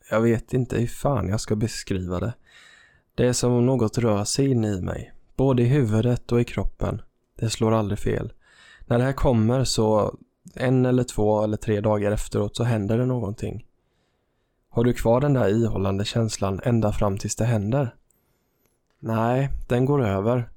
[0.10, 2.34] Jag vet inte hur fan jag ska beskriva det.
[3.16, 5.14] Det är som om något rör sig in i mig.
[5.36, 7.02] Både i huvudet och i kroppen.
[7.42, 8.34] Det slår aldrig fel.
[8.86, 10.16] När det här kommer så
[10.56, 13.66] en eller två eller tre dagar efteråt så händer det någonting.
[14.70, 17.96] Har du kvar den där ihållande känslan ända fram tills det händer?
[19.00, 20.50] Nej, den går över.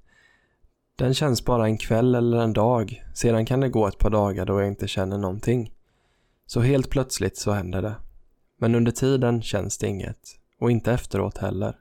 [0.97, 3.05] Den känns bara en kväll eller en dag.
[3.15, 5.73] Sedan kan det gå ett par dagar då jag inte känner någonting.
[6.47, 7.95] Så helt plötsligt så händer det.
[8.59, 10.21] Men under tiden känns det inget.
[10.61, 11.77] Och inte efteråt heller.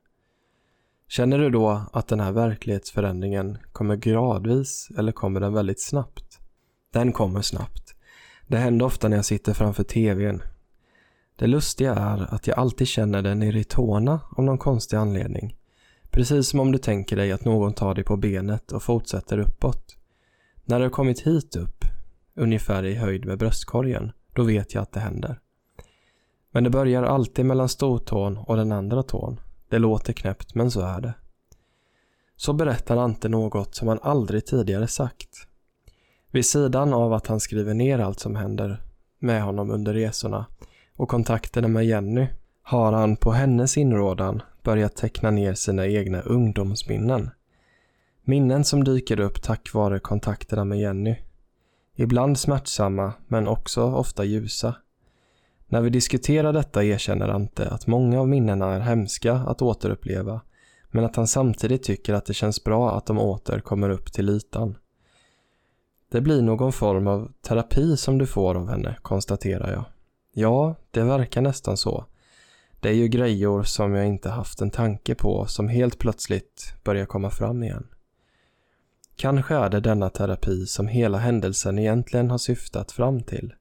[1.16, 6.40] Känner du då att den här verklighetsförändringen kommer gradvis eller kommer den väldigt snabbt?
[6.94, 7.96] Den kommer snabbt.
[8.48, 10.42] Det händer ofta när jag sitter framför TVn.
[11.36, 15.56] Det lustiga är att jag alltid känner den nere i tårna av någon konstig anledning.
[16.12, 19.98] Precis som om du tänker dig att någon tar dig på benet och fortsätter uppåt.
[20.66, 21.86] När du har kommit hit upp,
[22.36, 25.40] ungefär i höjd med bröstkorgen, då vet jag att det händer.
[26.52, 29.40] Men det börjar alltid mellan stortån och den andra tån.
[29.74, 31.14] Det låter knäppt, men så är det.
[32.36, 35.48] Så berättar Ante något som han aldrig tidigare sagt.
[36.32, 38.84] Vid sidan av att han skriver ner allt som händer
[39.20, 40.46] med honom under resorna
[40.96, 42.28] och kontakterna med Jenny
[42.62, 47.30] har han på hennes inrådan börjat teckna ner sina egna ungdomsminnen.
[48.24, 51.16] Minnen som dyker upp tack vare kontakterna med Jenny.
[51.96, 54.76] Ibland smärtsamma, men också ofta ljusa.
[55.74, 60.42] När vi diskuterar detta erkänner Ante att många av minnena är hemska att återuppleva,
[60.92, 64.30] men att han samtidigt tycker att det känns bra att de åter kommer upp till
[64.30, 64.78] ytan.
[66.12, 69.86] Det blir någon form av terapi som du får av henne, konstaterar jag.
[70.34, 72.06] Ja, det verkar nästan så.
[72.80, 77.06] Det är ju grejor som jag inte haft en tanke på som helt plötsligt börjar
[77.06, 77.88] komma fram igen.
[79.16, 83.54] Kanske är det denna terapi som hela händelsen egentligen har syftat fram till.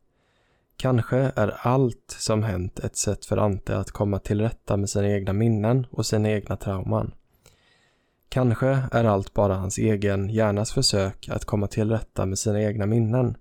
[0.76, 5.08] Kanske är allt som hänt ett sätt för Ante att komma till rätta med sina
[5.08, 7.14] egna minnen och sina egna trauman.
[8.28, 12.86] Kanske är allt bara hans egen hjärnas försök att komma till rätta med sina egna
[12.86, 13.36] minnen.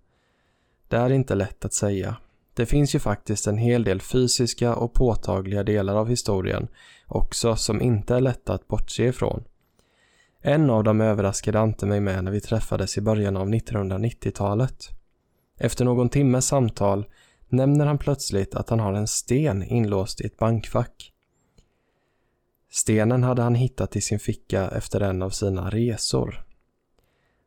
[0.87, 2.15] Det är inte lätt att säga.
[2.53, 6.67] Det finns ju faktiskt en hel del fysiska och påtagliga delar av historien
[7.07, 9.43] också som inte är lätta att bortse ifrån.
[10.41, 14.89] En av dem överraskade Ante mig med när vi träffades i början av 1990-talet.
[15.57, 17.05] Efter någon timmes samtal
[17.51, 21.13] nämner han plötsligt att han har en sten inlåst i ett bankfack.
[22.71, 26.45] Stenen hade han hittat i sin ficka efter en av sina resor.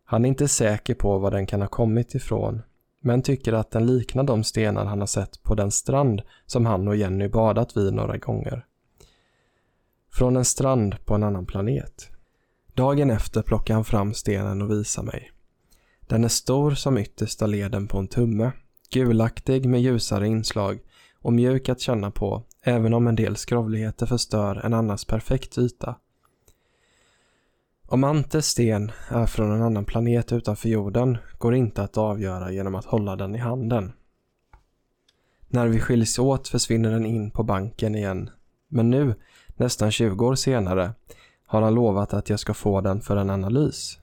[0.05, 2.63] Han är inte säker på var den kan ha kommit ifrån,
[3.01, 6.89] men tycker att den liknar de stenar han har sett på den strand som han
[6.89, 8.67] och Jenny badat vid några gånger.
[10.13, 12.11] Från en strand på en annan planet.
[12.75, 15.31] Dagen efter plockar han fram stenen och visar mig.
[16.01, 18.53] Den är stor som yttersta leden på en tumme,
[18.95, 20.79] gulaktig med ljusare inslag
[21.21, 25.97] och mjuk att känna på även om en del skrovligheter förstör en annars perfekt yta.
[27.87, 32.75] Om Antes sten är från en annan planet utanför jorden går inte att avgöra genom
[32.75, 33.93] att hålla den i handen.
[35.49, 38.31] När vi skiljs åt försvinner den in på banken igen.
[38.69, 39.15] Men nu,
[39.57, 40.93] nästan 20 år senare,
[41.47, 43.99] har han lovat att jag ska få den för en analys.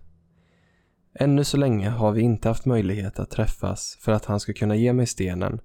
[1.13, 4.75] Ännu så länge har vi inte haft möjlighet att träffas för att han ska kunna
[4.75, 5.61] ge mig stenen,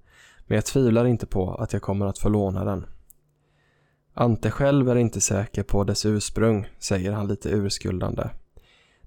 [0.46, 2.86] men jag tvivlar inte på att jag kommer att få låna den.
[4.14, 8.28] Ante själv är inte säker på dess ursprung, säger han lite urskuldande.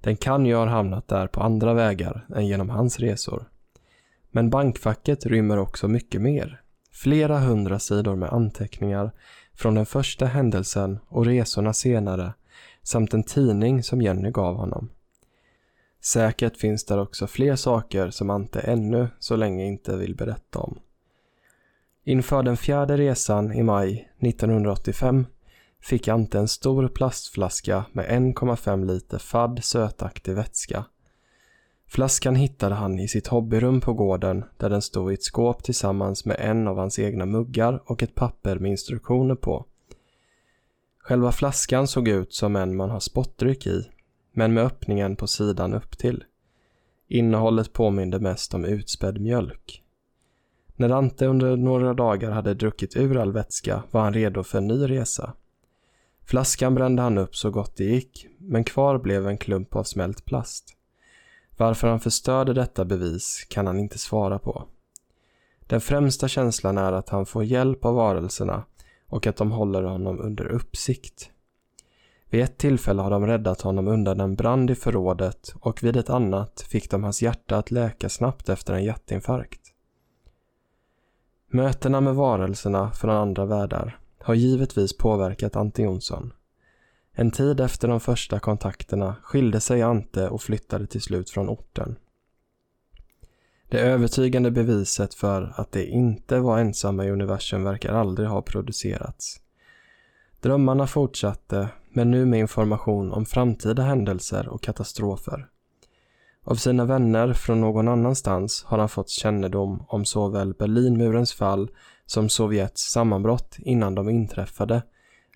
[0.01, 3.49] Den kan ju ha hamnat där på andra vägar än genom hans resor.
[4.31, 6.61] Men bankfacket rymmer också mycket mer.
[6.91, 9.11] Flera hundra sidor med anteckningar
[9.53, 12.33] från den första händelsen och resorna senare
[12.83, 14.89] samt en tidning som Jenny gav honom.
[16.01, 20.79] Säkert finns där också fler saker som Ante ännu så länge inte vill berätta om.
[22.03, 25.25] Inför den fjärde resan i maj 1985
[25.81, 30.85] fick Ante en stor plastflaska med 1,5 liter fadd sötaktig vätska.
[31.87, 36.25] Flaskan hittade han i sitt hobbyrum på gården där den stod i ett skåp tillsammans
[36.25, 39.65] med en av hans egna muggar och ett papper med instruktioner på.
[40.99, 43.89] Själva flaskan såg ut som en man har spottdryck i,
[44.31, 46.23] men med öppningen på sidan upp till.
[47.07, 49.83] Innehållet påminde mest om utspädd mjölk.
[50.75, 54.67] När Ante under några dagar hade druckit ur all vätska var han redo för en
[54.67, 55.33] ny resa.
[56.25, 60.25] Flaskan brände han upp så gott det gick, men kvar blev en klump av smält
[60.25, 60.75] plast.
[61.57, 64.67] Varför han förstörde detta bevis kan han inte svara på.
[65.59, 68.63] Den främsta känslan är att han får hjälp av varelserna
[69.07, 71.31] och att de håller honom under uppsikt.
[72.29, 76.09] Vid ett tillfälle har de räddat honom undan en brand i förrådet och vid ett
[76.09, 79.61] annat fick de hans hjärta att läka snabbt efter en hjärtinfarkt.
[81.51, 86.33] Mötena med varelserna från andra världar har givetvis påverkat Ante Jonsson.
[87.11, 91.95] En tid efter de första kontakterna skilde sig Ante och flyttade till slut från orten.
[93.69, 99.41] Det övertygande beviset för att det inte var ensamma i universum verkar aldrig ha producerats.
[100.41, 105.47] Drömmarna fortsatte, men nu med information om framtida händelser och katastrofer.
[106.43, 111.69] Av sina vänner från någon annanstans har han fått kännedom om såväl Berlinmurens fall
[112.05, 114.81] som Sovjets sammanbrott innan de inträffade,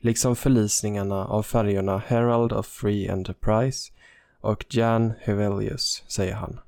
[0.01, 3.93] liksom förlisningarna av färjorna Herald of Free Enterprise
[4.41, 6.59] och Jan Hevelius, säger han.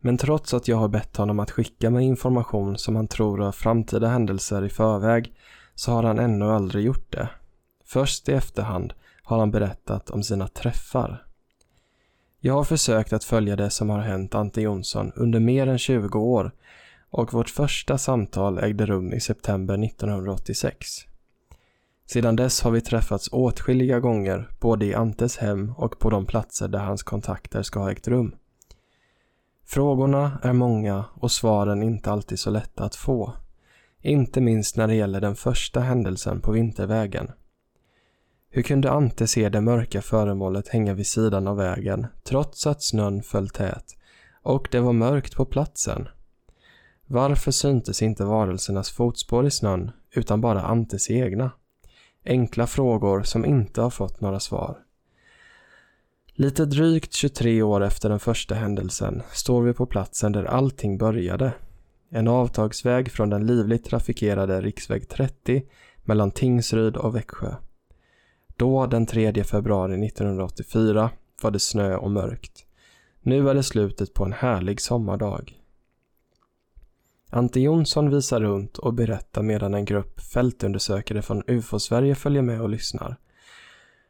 [0.00, 3.52] Men trots att jag har bett honom att skicka mig information som han tror rör
[3.52, 5.34] framtida händelser i förväg
[5.74, 7.28] så har han ännu aldrig gjort det.
[7.92, 11.26] Först i efterhand har han berättat om sina träffar.
[12.40, 16.18] Jag har försökt att följa det som har hänt Ante Jonsson under mer än 20
[16.18, 16.52] år
[17.10, 20.86] och vårt första samtal ägde rum i september 1986.
[22.06, 26.68] Sedan dess har vi träffats åtskilliga gånger både i Antes hem och på de platser
[26.68, 28.34] där hans kontakter ska ha ägt rum.
[29.66, 33.32] Frågorna är många och svaren inte alltid så lätta att få.
[34.00, 37.30] Inte minst när det gäller den första händelsen på vintervägen.
[38.54, 43.22] Hur kunde Ante se det mörka föremålet hänga vid sidan av vägen trots att snön
[43.22, 43.84] föll tät
[44.42, 46.08] och det var mörkt på platsen?
[47.06, 51.50] Varför syntes inte varelsernas fotspår i snön utan bara Antes egna?
[52.24, 54.78] Enkla frågor som inte har fått några svar.
[56.34, 61.52] Lite drygt 23 år efter den första händelsen står vi på platsen där allting började.
[62.10, 65.62] En avtagsväg från den livligt trafikerade riksväg 30
[66.04, 67.54] mellan Tingsryd och Växjö.
[68.56, 71.10] Då, den 3 februari 1984,
[71.42, 72.64] var det snö och mörkt.
[73.20, 75.58] Nu är det slutet på en härlig sommardag.
[77.30, 82.68] Ante Jonsson visar runt och berättar medan en grupp fältundersökare från UFO-Sverige följer med och
[82.68, 83.16] lyssnar.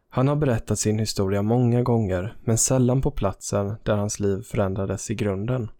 [0.08, 5.10] Han har berättat sin historia många gånger, men sällan på platsen där hans liv förändrades
[5.10, 5.70] i grunden.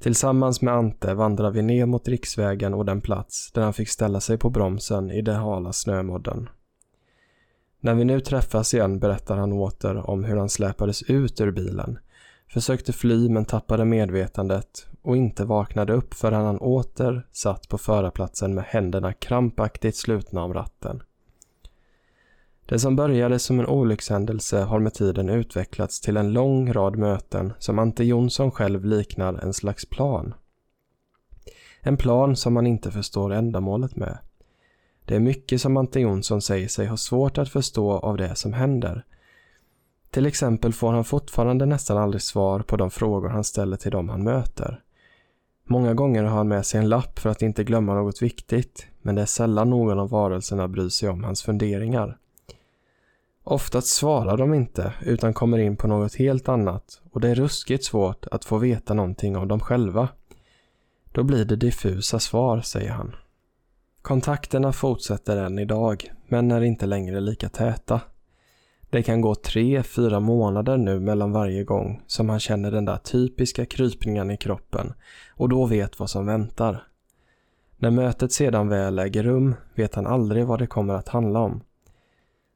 [0.00, 4.20] Tillsammans med Ante vandrar vi ner mot riksvägen och den plats där han fick ställa
[4.20, 6.48] sig på bromsen i den hala snömodden.
[7.80, 11.98] När vi nu träffas igen berättar han åter om hur han släpades ut ur bilen,
[12.48, 18.54] försökte fly men tappade medvetandet och inte vaknade upp förrän han åter satt på förarplatsen
[18.54, 21.02] med händerna krampaktigt slutna om ratten.
[22.66, 27.52] Det som började som en olyckshändelse har med tiden utvecklats till en lång rad möten
[27.58, 30.34] som Ante Jonsson själv liknar en slags plan.
[31.80, 34.18] En plan som man inte förstår ändamålet med.
[35.08, 38.52] Det är mycket som Ante Jonsson säger sig ha svårt att förstå av det som
[38.52, 39.04] händer.
[40.10, 44.08] Till exempel får han fortfarande nästan aldrig svar på de frågor han ställer till dem
[44.08, 44.82] han möter.
[45.64, 49.14] Många gånger har han med sig en lapp för att inte glömma något viktigt, men
[49.14, 52.18] det är sällan någon av varelserna bryr sig om hans funderingar.
[53.44, 57.84] Oftast svarar de inte utan kommer in på något helt annat och det är ruskigt
[57.84, 60.08] svårt att få veta någonting om dem själva.
[61.12, 63.14] Då blir det diffusa svar, säger han.
[64.02, 68.00] Kontakterna fortsätter än idag, men är inte längre lika täta.
[68.90, 72.96] Det kan gå tre, fyra månader nu mellan varje gång som han känner den där
[72.96, 74.92] typiska krypningen i kroppen
[75.30, 76.82] och då vet vad som väntar.
[77.76, 81.60] När mötet sedan väl äger rum vet han aldrig vad det kommer att handla om.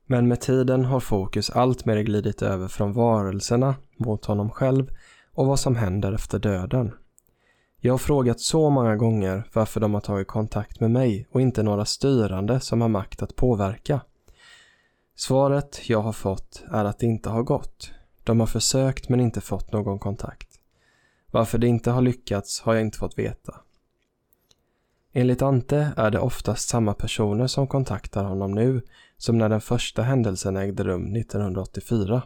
[0.06, 4.90] Men med tiden har fokus alltmer glidit över från varelserna mot honom själv
[5.32, 6.92] och vad som händer efter döden.
[7.84, 11.62] Jag har frågat så många gånger varför de har tagit kontakt med mig och inte
[11.62, 14.00] några styrande som har makt att påverka.
[15.14, 17.90] Svaret jag har fått är att det inte har gått.
[18.24, 20.48] De har försökt men inte fått någon kontakt.
[21.30, 23.54] Varför det inte har lyckats har jag inte fått veta.
[25.12, 28.82] Enligt Ante är det oftast samma personer som kontaktar honom nu
[29.16, 32.22] som när den första händelsen ägde rum 1984.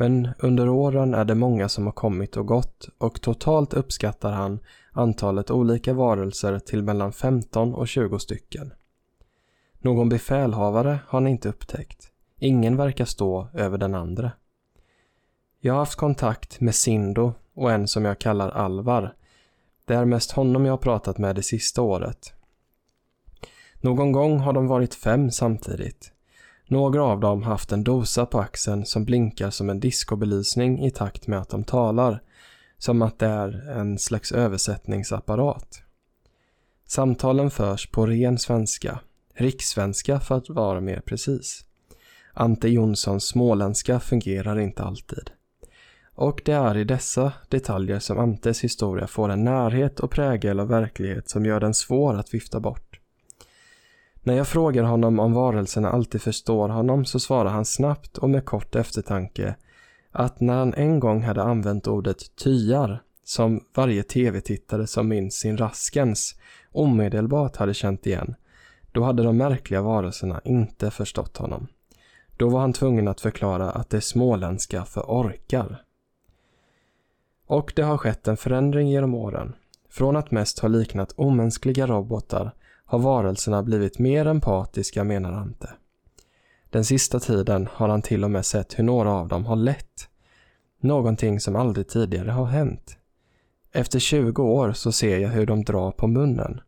[0.00, 4.60] Men under åren är det många som har kommit och gått och totalt uppskattar han
[4.92, 8.72] antalet olika varelser till mellan 15 och 20 stycken.
[9.78, 12.08] Någon befälhavare har han inte upptäckt.
[12.38, 14.32] Ingen verkar stå över den andra.
[15.58, 19.14] Jag har haft kontakt med Sindo och en som jag kallar Alvar.
[19.84, 22.32] Det är mest honom jag har pratat med det sista året.
[23.80, 26.12] Någon gång har de varit fem samtidigt.
[26.70, 30.90] Några av dem har haft en dosa på axeln som blinkar som en diskobelysning i
[30.90, 32.22] takt med att de talar,
[32.78, 35.82] som att det är en slags översättningsapparat.
[36.86, 39.00] Samtalen förs på ren svenska,
[39.34, 41.64] rikssvenska för att vara mer precis.
[42.34, 45.30] Ante Jonssons småländska fungerar inte alltid.
[46.14, 50.68] Och det är i dessa detaljer som Antes historia får en närhet och prägel av
[50.68, 52.99] verklighet som gör den svår att vifta bort.
[54.22, 58.44] När jag frågar honom om varelserna alltid förstår honom så svarar han snabbt och med
[58.44, 59.54] kort eftertanke
[60.10, 65.56] att när han en gång hade använt ordet tyar, som varje tv-tittare som minns sin
[65.56, 66.34] Raskens
[66.72, 68.34] omedelbart hade känt igen,
[68.92, 71.66] då hade de märkliga varelserna inte förstått honom.
[72.36, 75.82] Då var han tvungen att förklara att det är småländska för orkar.
[77.46, 79.52] Och det har skett en förändring genom åren.
[79.90, 82.54] Från att mest ha liknat omänskliga robotar
[82.90, 85.70] har varelserna blivit mer empatiska menar Ante.
[86.70, 90.08] Den sista tiden har han till och med sett hur några av dem har lett.
[90.80, 92.96] Någonting som aldrig tidigare har hänt.
[93.72, 96.60] Efter 20 år så ser jag hur de drar på munnen.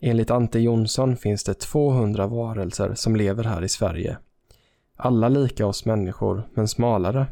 [0.00, 4.18] Enligt Ante Jonsson finns det 200 varelser som lever här i Sverige.
[4.96, 7.26] Alla lika oss människor, men smalare.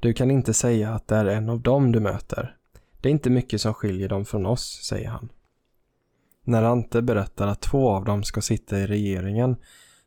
[0.00, 2.56] Du kan inte säga att det är en av dem du möter.
[3.00, 5.28] Det är inte mycket som skiljer dem från oss, säger han.
[6.44, 9.56] När Ante berättar att två av dem ska sitta i regeringen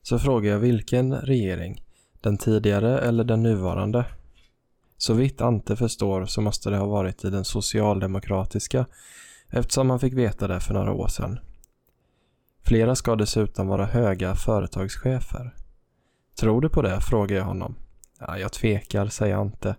[0.02, 1.84] så frågar jag vilken regering?
[2.22, 4.06] Den tidigare eller den nuvarande?
[4.98, 8.86] Så vitt Ante förstår så måste det ha varit i den socialdemokratiska
[9.50, 11.40] eftersom han fick veta det för några år sedan.
[12.66, 15.56] Flera ska dessutom vara höga företagschefer.
[16.40, 17.02] Tror du på det?
[17.02, 17.76] frågar jag honom.
[18.20, 19.76] Ja, jag tvekar, säger Ante.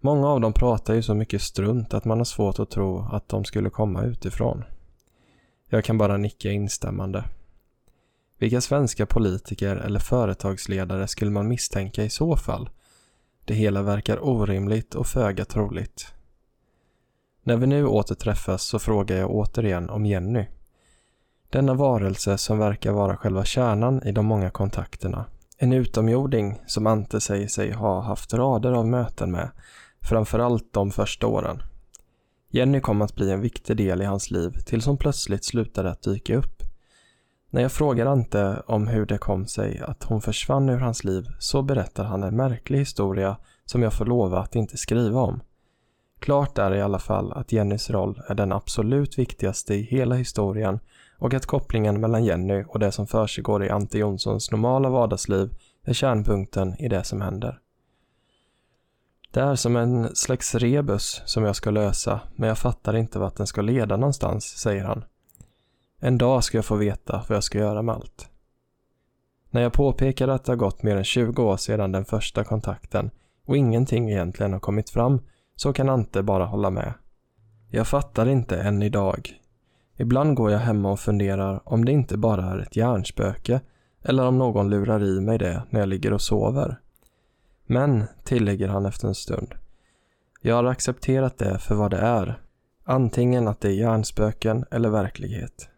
[0.00, 3.28] Många av dem pratar ju så mycket strunt att man har svårt att tro att
[3.28, 4.64] de skulle komma utifrån.
[5.74, 7.24] Jag kan bara nicka instämmande.
[8.38, 12.70] Vilka svenska politiker eller företagsledare skulle man misstänka i så fall?
[13.44, 16.14] Det hela verkar orimligt och föga troligt.
[17.42, 20.46] När vi nu återträffas så frågar jag återigen om Jenny.
[21.50, 25.24] Denna varelse som verkar vara själva kärnan i de många kontakterna.
[25.58, 29.50] En utomjording som Ante säger sig ha haft rader av möten med,
[30.02, 31.62] framförallt de första åren.
[32.54, 36.02] Jenny kom att bli en viktig del i hans liv tills hon plötsligt slutade att
[36.02, 36.62] dyka upp.
[37.50, 41.26] När jag frågar Ante om hur det kom sig att hon försvann ur hans liv
[41.38, 45.40] så berättar han en märklig historia som jag får lova att inte skriva om.
[46.18, 50.78] Klart är i alla fall att Jennys roll är den absolut viktigaste i hela historien
[51.18, 55.50] och att kopplingen mellan Jenny och det som försiggår i Ante Jonssons normala vardagsliv
[55.84, 57.60] är kärnpunkten i det som händer.
[59.34, 63.36] Det är som en slags rebus som jag ska lösa, men jag fattar inte vart
[63.36, 65.04] den ska leda någonstans, säger han.
[65.98, 68.28] En dag ska jag få veta vad jag ska göra med allt.
[69.50, 73.10] När jag påpekar att det har gått mer än 20 år sedan den första kontakten
[73.46, 75.20] och ingenting egentligen har kommit fram
[75.56, 76.92] så kan Ante bara hålla med.
[77.70, 79.30] Jag fattar inte än idag.
[79.96, 83.60] Ibland går jag hemma och funderar om det inte bara är ett hjärnspöke
[84.02, 86.80] eller om någon lurar i mig det när jag ligger och sover.
[87.66, 89.54] Men, tillägger han efter en stund,
[90.40, 92.40] jag har accepterat det för vad det är.
[92.84, 95.68] Antingen att det är hjärnspöken eller verklighet.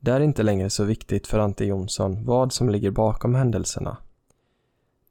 [0.00, 3.96] Det är inte längre så viktigt för Ante Jonsson vad som ligger bakom händelserna.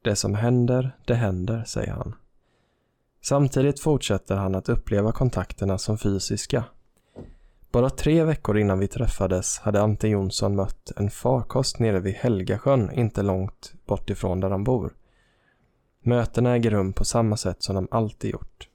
[0.02, 2.14] Det som händer, det händer, säger han.
[3.22, 6.64] Samtidigt fortsätter han att uppleva kontakterna som fysiska.
[7.72, 12.90] Bara tre veckor innan vi träffades hade Ante Jonsson mött en farkost nere vid Helgasjön
[12.92, 14.92] inte långt bort ifrån där han bor.
[16.02, 18.68] Mötena äger rum på samma sätt som de alltid gjort.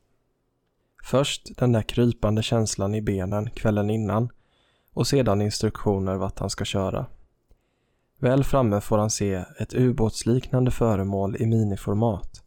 [1.03, 4.29] Först den där krypande känslan i benen kvällen innan
[4.93, 7.05] och sedan instruktioner vart han ska köra.
[8.19, 12.43] Väl framme får han se ett ubåtsliknande föremål i miniformat.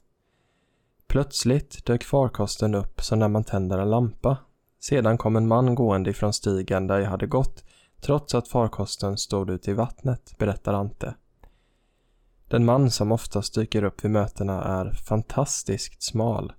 [1.07, 4.37] Plötsligt dök farkosten upp som när man tänder en lampa.
[4.81, 7.65] Sedan kom en man gående ifrån stigen där jag hade gått
[8.01, 11.15] trots att farkosten stod ute i vattnet, berättar Ante.
[12.51, 16.53] Den man som oftast dyker upp vid mötena är fantastiskt smal,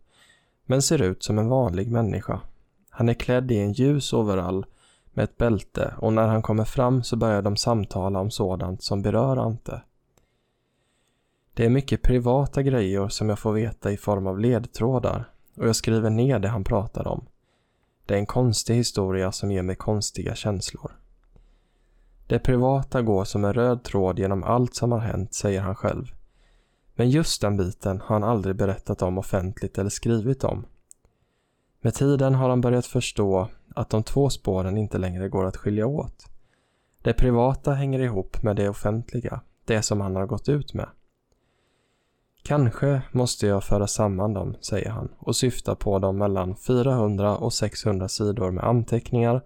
[0.66, 2.40] men ser ut som en vanlig människa.
[2.90, 4.66] Han är klädd i en ljus overall
[5.14, 9.02] med ett bälte och när han kommer fram så börjar de samtala om sådant som
[9.02, 9.82] berör Ante.
[11.54, 15.76] Det är mycket privata grejer som jag får veta i form av ledtrådar och jag
[15.76, 17.26] skriver ner det han pratar om.
[18.06, 21.01] Det är en konstig historia som ger mig konstiga känslor.
[22.32, 26.06] Det privata går som en röd tråd genom allt som har hänt, säger han själv.
[26.96, 30.66] Men just den biten har han aldrig berättat om offentligt eller skrivit om.
[31.82, 35.88] Med tiden har han börjat förstå att de två spåren inte längre går att skilja
[35.88, 36.26] åt.
[37.02, 40.90] Det privata hänger ihop med det offentliga, det som han har gått ut med.
[42.44, 47.54] Kanske måste jag föra samman dem, säger han och syftar på de mellan 400 och
[47.54, 49.42] 600 sidor med anteckningar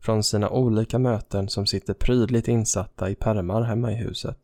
[0.00, 4.38] från sina olika möten som sitter prydligt insatta i pärmar hemma i huset.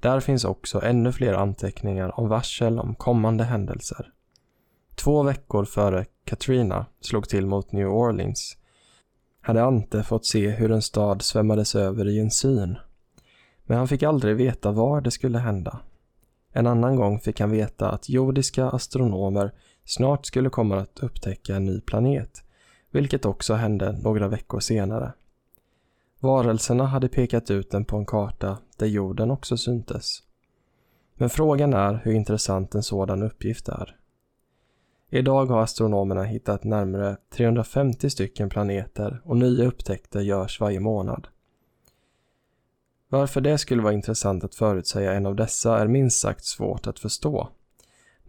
[0.00, 4.12] Där finns också ännu fler anteckningar om varsel om kommande händelser.
[4.94, 8.56] Två veckor före Katrina slog till mot New Orleans
[9.40, 12.78] hade Ante fått se hur en stad svämmades över i en syn.
[13.64, 15.80] Men han fick aldrig veta var det skulle hända.
[16.52, 19.52] En annan gång fick han veta att jordiska astronomer
[19.84, 22.42] snart skulle komma att upptäcka en ny planet,
[22.90, 25.12] vilket också hände några veckor senare.
[26.20, 30.22] Varelserna hade pekat ut den på en karta där jorden också syntes.
[31.14, 33.96] Men frågan är hur intressant en sådan uppgift är.
[35.10, 41.28] Idag har astronomerna hittat närmare 350 stycken planeter och nya upptäckter görs varje månad.
[43.08, 46.98] Varför det skulle vara intressant att förutsäga en av dessa är minst sagt svårt att
[46.98, 47.48] förstå.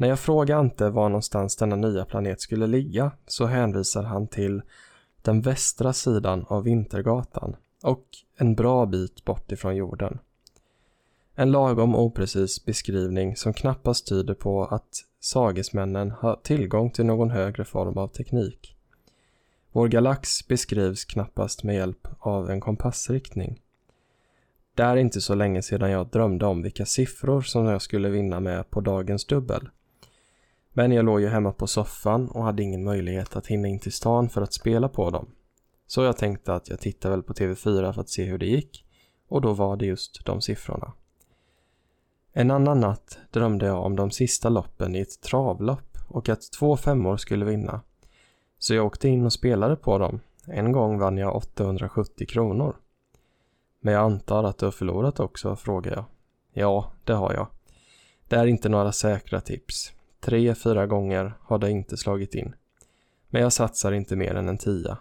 [0.01, 4.61] När jag frågar Ante var någonstans denna nya planet skulle ligga så hänvisar han till
[5.21, 8.05] den västra sidan av Vintergatan och
[8.37, 10.19] en bra bit bort ifrån jorden.
[11.35, 14.89] En lagom oprecis beskrivning som knappast tyder på att
[15.19, 18.75] sagesmännen har tillgång till någon högre form av teknik.
[19.71, 23.61] Vår galax beskrivs knappast med hjälp av en kompassriktning.
[24.75, 28.39] Det är inte så länge sedan jag drömde om vilka siffror som jag skulle vinna
[28.39, 29.69] med på dagens dubbel.
[30.73, 33.91] Men jag låg ju hemma på soffan och hade ingen möjlighet att hinna in till
[33.91, 35.29] stan för att spela på dem.
[35.87, 38.85] Så jag tänkte att jag tittar väl på TV4 för att se hur det gick
[39.27, 40.93] och då var det just de siffrorna.
[42.33, 46.77] En annan natt drömde jag om de sista loppen i ett travlopp och att två
[46.77, 47.81] femmor skulle vinna.
[48.57, 50.19] Så jag åkte in och spelade på dem.
[50.45, 52.75] En gång vann jag 870 kronor.
[53.79, 56.05] Men jag antar att du har förlorat också, frågar jag.
[56.53, 57.47] Ja, det har jag.
[58.27, 59.93] Det är inte några säkra tips.
[60.21, 62.55] Tre, fyra gånger har det inte slagit in.
[63.29, 64.97] Men jag satsar inte mer än en tia.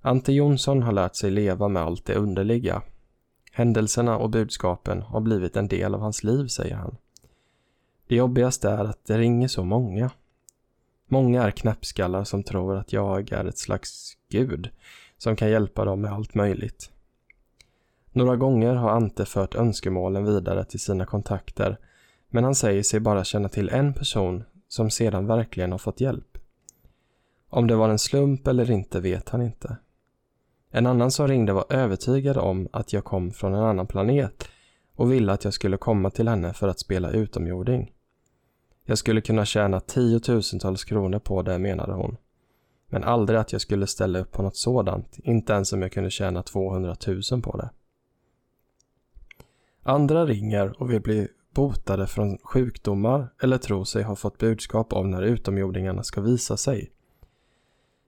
[0.00, 2.82] Ante Jonsson har lärt sig leva med allt det underliga.
[3.52, 6.96] Händelserna och budskapen har blivit en del av hans liv, säger han.
[8.08, 10.10] Det jobbigaste är att det ringer så många.
[11.08, 14.70] Många är knäppskallar som tror att jag är ett slags gud
[15.18, 16.90] som kan hjälpa dem med allt möjligt.
[18.12, 21.78] Några gånger har Ante fört önskemålen vidare till sina kontakter
[22.30, 26.38] men han säger sig bara känna till en person som sedan verkligen har fått hjälp.
[27.48, 29.76] Om det var en slump eller inte vet han inte.
[30.70, 34.48] En annan som ringde var övertygad om att jag kom från en annan planet
[34.94, 37.92] och ville att jag skulle komma till henne för att spela utomjording.
[38.84, 42.16] Jag skulle kunna tjäna tiotusentals kronor på det, menade hon.
[42.86, 46.10] Men aldrig att jag skulle ställa upp på något sådant, inte ens om jag kunde
[46.10, 46.96] tjäna 200
[47.30, 47.70] 000 på det.
[49.82, 55.10] Andra ringer och vill bli botade från sjukdomar eller tror sig ha fått budskap om
[55.10, 56.90] när utomjordingarna ska visa sig.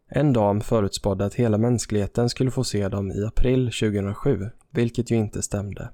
[0.07, 5.17] En dam förutspådde att hela mänskligheten skulle få se dem i april 2007, vilket ju
[5.17, 5.91] inte stämde.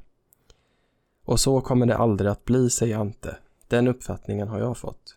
[1.24, 3.36] Och så kommer det aldrig att bli, säger Ante.
[3.68, 5.16] Den uppfattningen har jag fått.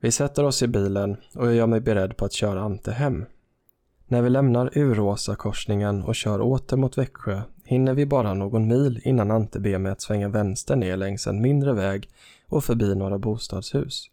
[0.00, 3.24] Vi sätter oss i bilen och jag gör mig beredd på att köra Ante hem.
[4.06, 9.30] När vi lämnar Uråsa-korsningen och kör åter mot Växjö hinner vi bara någon mil innan
[9.30, 12.08] Ante ber mig att svänga vänster ner längs en mindre väg
[12.46, 14.10] och förbi några bostadshus.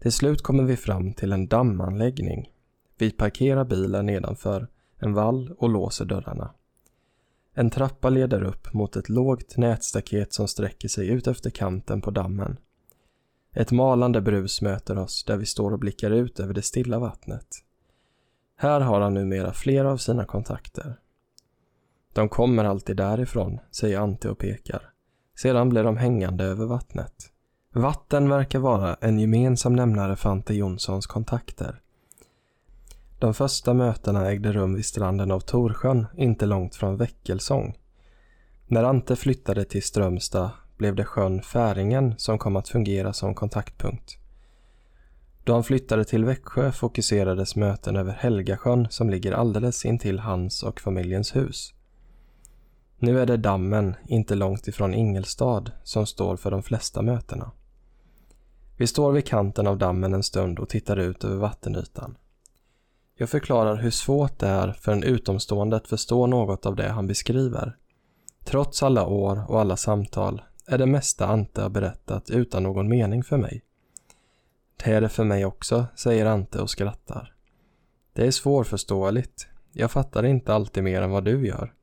[0.00, 2.50] Till slut kommer vi fram till en dammanläggning.
[2.98, 6.50] Vi parkerar bilen nedanför en vall och låser dörrarna.
[7.54, 12.10] En trappa leder upp mot ett lågt nätstaket som sträcker sig ut efter kanten på
[12.10, 12.56] dammen.
[13.52, 17.46] Ett malande brus möter oss där vi står och blickar ut över det stilla vattnet.
[18.56, 20.96] Här har han numera flera av sina kontakter.
[22.16, 24.90] De kommer alltid därifrån, säger Ante och pekar.
[25.38, 27.12] Sedan blir de hängande över vattnet.
[27.72, 31.80] Vatten verkar vara en gemensam nämnare för Ante Jonssons kontakter.
[33.18, 37.76] De första mötena ägde rum vid stranden av Torsjön, inte långt från Väckelsång.
[38.66, 44.18] När Ante flyttade till Strömstad blev det sjön Färingen som kom att fungera som kontaktpunkt.
[45.44, 50.80] Då han flyttade till Växjö fokuserades möten över Helgasjön som ligger alldeles intill hans och
[50.80, 51.72] familjens hus.
[52.98, 57.50] Nu är det dammen, inte långt ifrån Ingelstad, som står för de flesta mötena.
[58.76, 62.16] Vi står vid kanten av dammen en stund och tittar ut över vattenytan.
[63.18, 67.06] Jag förklarar hur svårt det är för en utomstående att förstå något av det han
[67.06, 67.76] beskriver.
[68.44, 73.24] Trots alla år och alla samtal är det mesta Ante har berättat utan någon mening
[73.24, 73.62] för mig.
[74.84, 77.34] Det är det för mig också, säger Ante och skrattar.
[78.12, 79.48] Det är svårförståeligt.
[79.72, 81.75] Jag fattar inte alltid mer än vad du gör.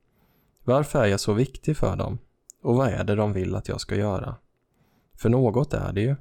[0.64, 2.18] Varför är jag så viktig för dem?
[2.62, 4.36] Och vad är det de vill att jag ska göra?
[5.16, 6.16] För något är det ju.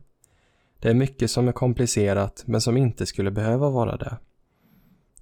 [0.78, 4.16] Det är mycket som är komplicerat men som inte skulle behöva vara det.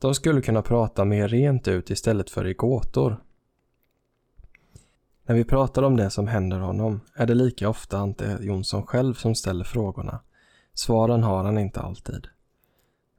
[0.00, 3.16] De skulle kunna prata mer rent ut istället för i gåtor.
[5.26, 9.14] När vi pratar om det som händer honom är det lika ofta Ante Jonsson själv
[9.14, 10.20] som ställer frågorna.
[10.74, 12.26] Svaren har han inte alltid.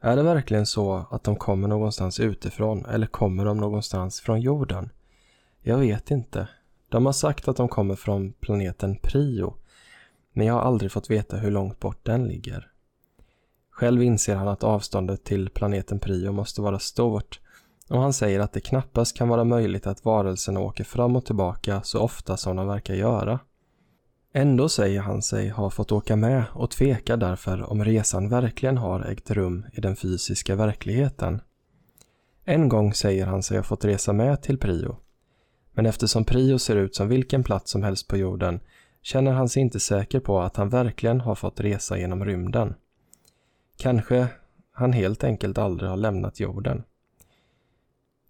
[0.00, 4.90] Är det verkligen så att de kommer någonstans utifrån eller kommer de någonstans från jorden?
[5.62, 6.48] Jag vet inte.
[6.88, 9.54] De har sagt att de kommer från planeten Prio,
[10.32, 12.68] men jag har aldrig fått veta hur långt bort den ligger.
[13.70, 17.40] Själv inser han att avståndet till planeten Prio måste vara stort
[17.88, 21.82] och han säger att det knappast kan vara möjligt att varelserna åker fram och tillbaka
[21.82, 23.38] så ofta som de verkar göra.
[24.34, 29.00] Ändå säger han sig ha fått åka med och tvekar därför om resan verkligen har
[29.00, 31.40] ägt rum i den fysiska verkligheten.
[32.44, 34.96] En gång säger han sig ha fått resa med till Prio.
[35.72, 38.60] Men eftersom Prio ser ut som vilken plats som helst på jorden
[39.02, 42.74] känner han sig inte säker på att han verkligen har fått resa genom rymden.
[43.76, 44.28] Kanske
[44.72, 46.82] han helt enkelt aldrig har lämnat jorden.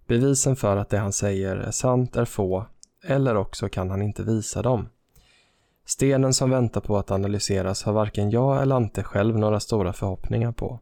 [0.07, 2.67] Bevisen för att det han säger är sant är få,
[3.05, 4.89] eller också kan han inte visa dem.
[5.85, 10.53] Stenen som väntar på att analyseras har varken jag eller Ante själv några stora förhoppningar
[10.53, 10.81] på.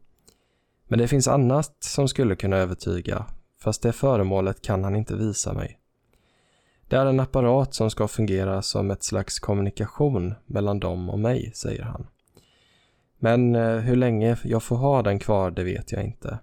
[0.87, 3.25] Men det finns annat som skulle kunna övertyga,
[3.61, 5.80] fast det föremålet kan han inte visa mig.
[6.91, 11.51] Det är en apparat som ska fungera som ett slags kommunikation mellan dem och mig,
[11.55, 12.07] säger han.
[13.19, 16.39] Men eh, hur länge jag får ha den kvar, det vet jag inte.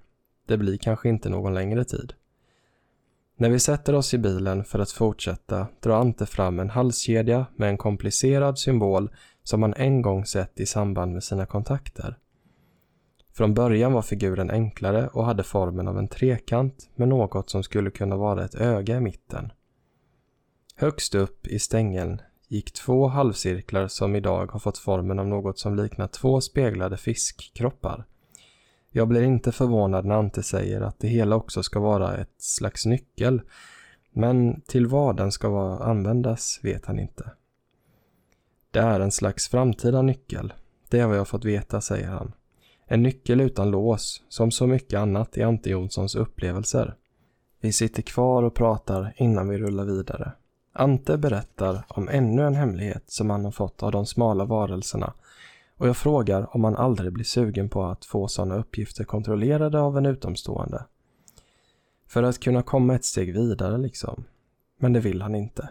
[0.47, 2.13] Det blir kanske inte någon längre tid.
[3.37, 7.69] När vi sätter oss i bilen för att fortsätta drar Ante fram en halskedja med
[7.69, 9.11] en komplicerad symbol
[9.43, 12.19] som han en gång sett i samband med sina kontakter.
[13.33, 17.91] Från början var figuren enklare och hade formen av en trekant med något som skulle
[17.91, 19.51] kunna vara ett öga i mitten.
[20.81, 25.77] Högst upp i stängeln gick två halvcirklar som idag har fått formen av något som
[25.77, 28.05] liknar två speglade fiskkroppar.
[28.91, 32.87] Jag blir inte förvånad när Ante säger att det hela också ska vara ett slags
[32.87, 33.43] nyckel,
[34.13, 37.31] men till vad den ska användas vet han inte.
[38.71, 40.53] Det är en slags framtida nyckel,
[40.89, 42.33] det är vad jag fått veta, säger han.
[42.87, 46.95] En nyckel utan lås, som så mycket annat i Ante Jonssons upplevelser.
[47.61, 50.33] Vi sitter kvar och pratar innan vi rullar vidare.
[50.81, 55.13] Ante berättar om ännu en hemlighet som han har fått av de smala varelserna
[55.77, 59.99] och jag frågar om han aldrig blir sugen på att få sådana uppgifter kontrollerade av
[59.99, 60.85] en utomstående.
[62.07, 64.25] För att kunna komma ett steg vidare liksom.
[64.79, 65.69] Men det vill han inte.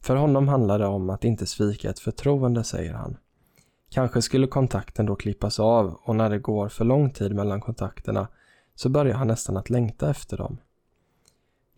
[0.00, 3.16] För honom handlar det om att inte svika ett förtroende, säger han.
[3.90, 8.28] Kanske skulle kontakten då klippas av och när det går för lång tid mellan kontakterna
[8.74, 10.58] så börjar han nästan att längta efter dem.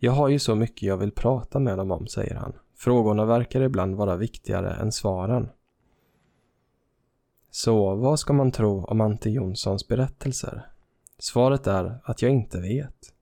[0.01, 2.53] Jag har ju så mycket jag vill prata med dem om, säger han.
[2.75, 5.49] Frågorna verkar ibland vara viktigare än svaren.
[7.51, 10.67] Så vad ska man tro om Ante Jonssons berättelser?
[11.19, 13.13] Svaret är att jag inte vet.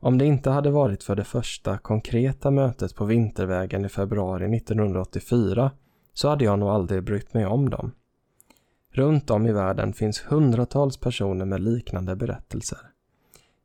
[0.00, 5.70] Om det inte hade varit för det första konkreta mötet på Vintervägen i februari 1984
[6.12, 7.92] så hade jag nog aldrig brytt mig om dem.
[8.90, 12.91] Runt om i världen finns hundratals personer med liknande berättelser.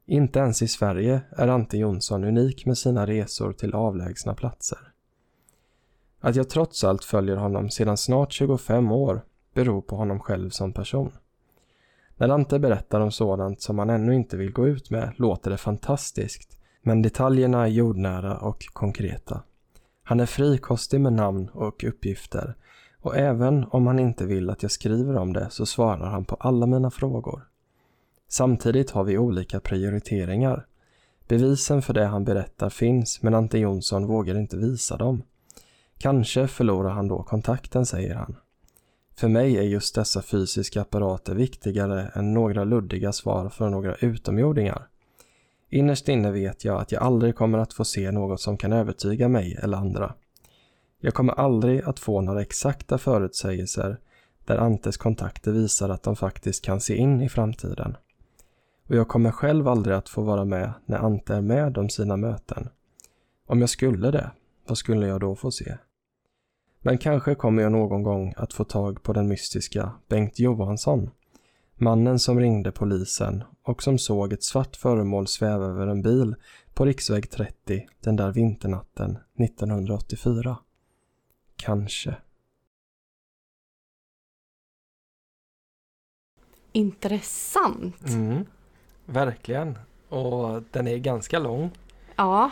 [0.09, 4.79] Inte ens i Sverige är Ante Jonsson unik med sina resor till avlägsna platser.
[6.19, 9.21] Att jag trots allt följer honom sedan snart 25 år
[9.53, 11.11] beror på honom själv som person.
[12.17, 15.57] När Ante berättar om sådant som han ännu inte vill gå ut med låter det
[15.57, 19.41] fantastiskt, men detaljerna är jordnära och konkreta.
[20.03, 22.55] Han är frikostig med namn och uppgifter
[23.01, 26.35] och även om han inte vill att jag skriver om det så svarar han på
[26.35, 27.47] alla mina frågor.
[28.27, 30.65] Samtidigt har vi olika prioriteringar.
[31.27, 35.23] Bevisen för det han berättar finns men Ante Jonsson vågar inte visa dem.
[35.97, 38.35] Kanske förlorar han då kontakten, säger han.
[39.15, 44.87] För mig är just dessa fysiska apparater viktigare än några luddiga svar från några utomjordingar.
[45.69, 49.27] Innerst inne vet jag att jag aldrig kommer att få se något som kan övertyga
[49.27, 50.13] mig eller andra.
[50.99, 53.97] Jag kommer aldrig att få några exakta förutsägelser
[54.45, 57.97] där Antes kontakter visar att de faktiskt kan se in i framtiden.
[58.87, 62.17] Och jag kommer själv aldrig att få vara med när Ante är med om sina
[62.17, 62.69] möten.
[63.45, 64.31] Om jag skulle det,
[64.67, 65.77] vad skulle jag då få se?
[66.79, 71.09] Men kanske kommer jag någon gång att få tag på den mystiska Bengt Johansson.
[71.75, 76.35] Mannen som ringde polisen och som såg ett svart föremål sväva över en bil
[76.73, 80.57] på riksväg 30 den där vinternatten 1984.
[81.55, 82.15] Kanske.
[86.71, 88.09] Intressant.
[88.09, 88.45] Mm,
[89.07, 89.77] verkligen.
[90.09, 91.71] Och den är ganska lång.
[92.15, 92.51] Ja,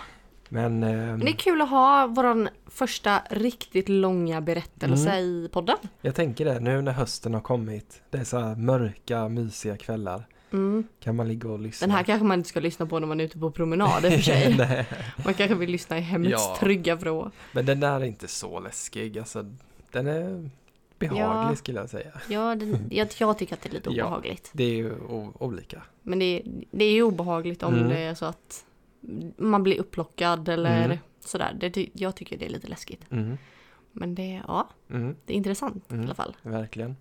[0.49, 0.83] Men...
[0.83, 5.19] Eh, det är kul att ha vår första riktigt långa berättelse Mm.
[5.25, 5.77] i podden.
[6.01, 8.01] jag tänker det nu när hösten har kommit.
[8.09, 10.27] Det är så här mörka, mysiga kvällar.
[10.53, 10.83] Mm.
[10.99, 11.87] Kan man ligga och lyssna.
[11.87, 14.07] Den här kanske man inte ska lyssna på när man är ute på promenad i
[14.07, 14.57] och för sig.
[15.25, 16.57] Man kanske vill lyssna i hemmets Ja.
[16.59, 17.31] trygga vrå.
[17.51, 19.19] Men den där är inte så läskig.
[19.19, 19.45] Alltså,
[19.91, 20.49] den är
[21.09, 21.55] behaglig Ja.
[21.55, 22.11] skulle jag säga.
[22.29, 24.05] Ja, det, jag, jag tycker att det är lite Ja.
[24.05, 24.49] obehagligt.
[24.53, 24.93] Det är ju
[25.39, 25.81] olika.
[26.01, 26.41] Men det,
[26.71, 27.89] det är ju obehagligt om Mm.
[27.89, 28.65] det är så att
[29.37, 30.97] man blir upplockad eller Mm.
[31.19, 31.57] sådär.
[31.59, 33.11] Det, jag tycker det är lite läskigt.
[33.11, 33.37] Mm.
[33.91, 35.15] Men det, ja, Mm.
[35.25, 36.01] det är intressant Mm.
[36.01, 36.35] i alla fall.
[36.41, 36.95] Verkligen.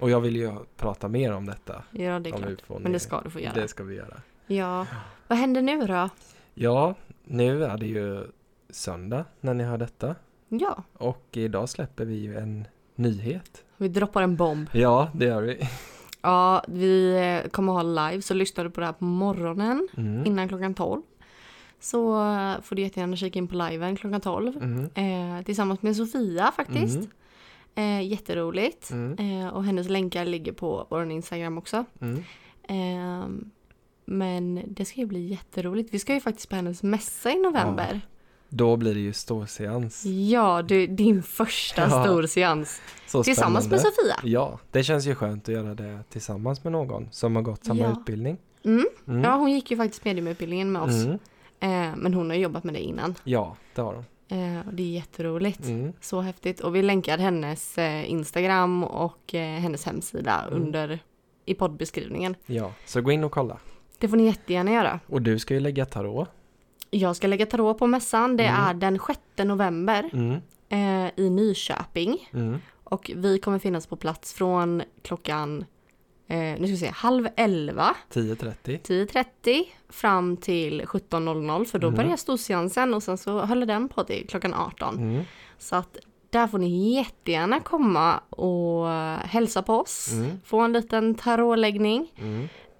[0.00, 1.82] Och jag vill ju prata mer om detta.
[1.90, 2.80] Ja, det är klart.
[2.80, 3.54] Men det ska du få göra.
[3.54, 4.20] Det ska vi göra.
[4.46, 4.86] Ja.
[5.28, 6.08] Vad händer nu då?
[6.54, 8.24] Ja, nu är det ju
[8.70, 10.14] söndag när ni hör detta.
[10.48, 12.66] Ja, Och idag släpper vi ju en
[13.02, 13.64] nyhet.
[13.76, 14.68] vi droppar en bomb.
[14.72, 15.68] Ja, det gör vi.
[16.22, 20.26] Ja, vi eh, kommer ha live, så lyssnar du på det här på morgonen Mm.
[20.26, 21.02] innan klockan 12.
[21.80, 24.56] Så eh, får du jättegärna kika in på liven klockan 12.
[24.56, 24.90] Mm.
[25.38, 26.96] Eh, tillsammans med Sofia faktiskt.
[26.96, 28.00] Mm.
[28.00, 28.90] Eh, jätteroligt.
[28.90, 29.42] Mm.
[29.42, 31.84] Eh, och hennes länkar ligger på vår Instagram också.
[32.00, 32.22] Mm.
[32.68, 33.50] Ehm,
[34.04, 35.94] men det ska ju bli jätteroligt.
[35.94, 38.00] Vi ska ju faktiskt på hennes mässa i november.
[38.54, 40.04] Då blir det ju storseans.
[40.04, 42.02] Ja, du, din första Ja.
[42.04, 42.80] storseans.
[43.24, 43.80] Tillsammans med.
[43.80, 44.16] Sofia.
[44.22, 47.80] Ja, det känns ju skönt att göra det tillsammans med någon som har gått samma
[47.80, 47.92] Ja.
[47.92, 48.38] utbildning.
[48.64, 48.86] Mm.
[49.08, 49.22] Mm.
[49.22, 51.04] Ja, hon gick ju faktiskt mediumutbildningen med oss.
[51.04, 51.18] Mm.
[51.60, 53.14] Eh, men hon har jobbat med det innan.
[53.24, 54.04] Ja, det har de.
[54.36, 55.64] Eh, och det är jätteroligt.
[55.66, 55.92] Mm.
[56.00, 56.60] Så häftigt.
[56.60, 60.62] Och vi länkar hennes eh, Instagram och eh, hennes hemsida Mm.
[60.62, 60.98] under
[61.44, 62.34] i poddbeskrivningen.
[62.46, 63.58] Ja, så gå in och kolla.
[63.98, 65.00] Det får ni jättegärna göra.
[65.06, 66.28] Och du ska ju lägga tarot.
[66.94, 68.36] Jag ska lägga tarot på mässan.
[68.36, 68.60] Det Mm.
[68.64, 70.40] är den 6 november Mm.
[70.68, 72.28] eh, i Nyköping.
[72.32, 72.58] Mm.
[72.84, 75.64] Och vi kommer finnas på plats från klockan
[76.28, 78.78] eh, nu ska vi se, halv elva 10.30.
[78.82, 81.96] 10.30 fram till 17.00 för då Mm.
[81.96, 84.96] börjar storseansen och sen så håller den på till klockan 18.
[84.98, 85.22] Mm.
[85.58, 85.96] Så att
[86.30, 88.88] där får ni jättegärna komma och
[89.28, 90.40] hälsa på oss, Mm.
[90.44, 92.12] få en liten tarotläggning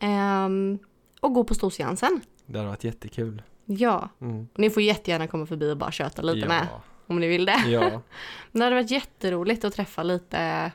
[0.01, 0.79] ehm,
[1.21, 2.21] och gå på storseansen.
[2.47, 3.43] Det har varit jättekul.
[3.65, 4.49] Ja, Mm.
[4.55, 6.49] ni får jättegärna komma förbi och bara köta lite ja.
[6.49, 6.67] med
[7.07, 7.63] om ni vill det.
[7.67, 7.81] Ja.
[7.81, 8.01] Men
[8.53, 10.73] det hade varit jätteroligt att träffa lite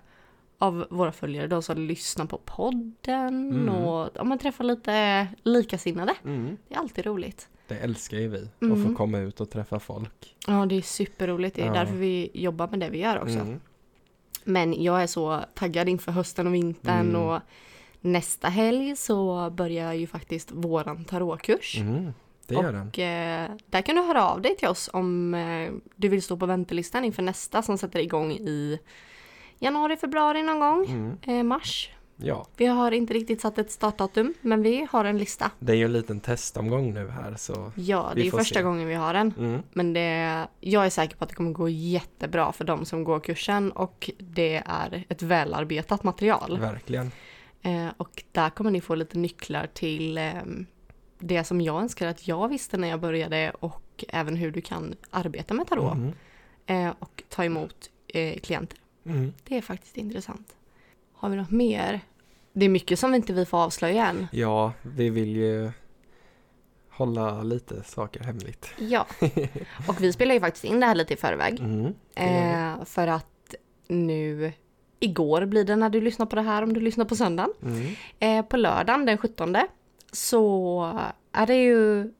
[0.58, 3.70] av våra följare, de som lyssnar på podden Mm.
[3.70, 6.14] och ja, men träffa lite likasinnade.
[6.26, 6.58] Mm.
[6.68, 7.50] Det är alltid roligt.
[7.68, 8.38] Det älskar ju vi.
[8.56, 8.86] Att Mm.
[8.86, 10.36] få komma ut och träffa folk.
[10.48, 11.56] Ja, det är superroligt.
[11.56, 11.74] Det är Ja.
[11.74, 13.40] därför vi jobbar med det vi gör också.
[13.40, 13.60] Mm.
[14.44, 17.22] Men jag är så taggad inför hösten och vintern Mm.
[17.22, 17.40] och
[18.02, 21.78] nästa helg så börjar ju faktiskt våran tarotkurs.
[22.48, 22.88] Det gör den.
[22.88, 26.38] Och eh, där kan du höra av dig till oss om eh, du vill stå
[26.38, 28.80] på väntelistan inför nästa som sätter igång i
[29.60, 30.86] januari, februari någon gång.
[30.86, 31.18] Mm.
[31.40, 31.90] Eh, mars.
[32.20, 35.52] Ja, Vi har inte riktigt satt ett startdatum men vi har en lista.
[35.60, 37.72] det är ju en liten testomgång nu här så.
[37.76, 38.62] Ja, det är första se.
[38.62, 39.34] gången vi har den.
[39.38, 39.62] Mm.
[39.74, 43.20] Men det, jag är säker på att det kommer gå jättebra för de som går
[43.20, 46.60] kursen och det är ett välarbetat material.
[46.60, 47.12] Verkligen.
[47.62, 50.34] Eh, och där kommer ni få lite nycklar till eh,
[51.20, 54.96] det som jag önskar att jag visste när jag började och även hur du kan
[55.10, 56.14] arbeta med tarot Mm.
[56.66, 58.80] eh, och ta emot eh, klienter.
[59.06, 59.34] Mm.
[59.44, 60.56] Det är faktiskt intressant.
[61.14, 62.00] Har vi något mer?
[62.54, 64.28] Det är mycket som inte vi får avslöja än.
[64.32, 65.72] Ja, vi vill ju
[66.90, 68.70] hålla lite saker hemligt.
[68.78, 69.06] Ja,
[69.88, 71.60] och vi spelar ju faktiskt in det här lite i förväg.
[71.60, 71.94] Mm.
[72.16, 73.56] Eh, för att
[73.88, 74.52] nu,
[75.00, 77.54] igår blir det när du lyssnar på det här om du lyssnar på söndagen.
[77.64, 77.96] Mm.
[78.20, 79.56] Eh, på lördagen den 17
[80.12, 81.00] så
[81.32, 82.12] är det ju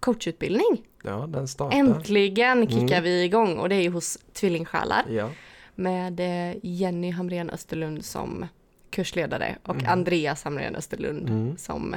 [0.00, 0.82] coachutbildning.
[1.04, 1.78] Ja, den startar.
[1.78, 3.02] Äntligen kickar Mm.
[3.02, 5.30] vi igång och det är ju hos Tvillingsjälar Ja.
[5.74, 8.46] med eh, Jenny Hamrén Österlund som
[8.90, 9.88] kursledare och Mm.
[9.92, 11.56] Andreas Hamrén Österlund Mm.
[11.56, 11.96] som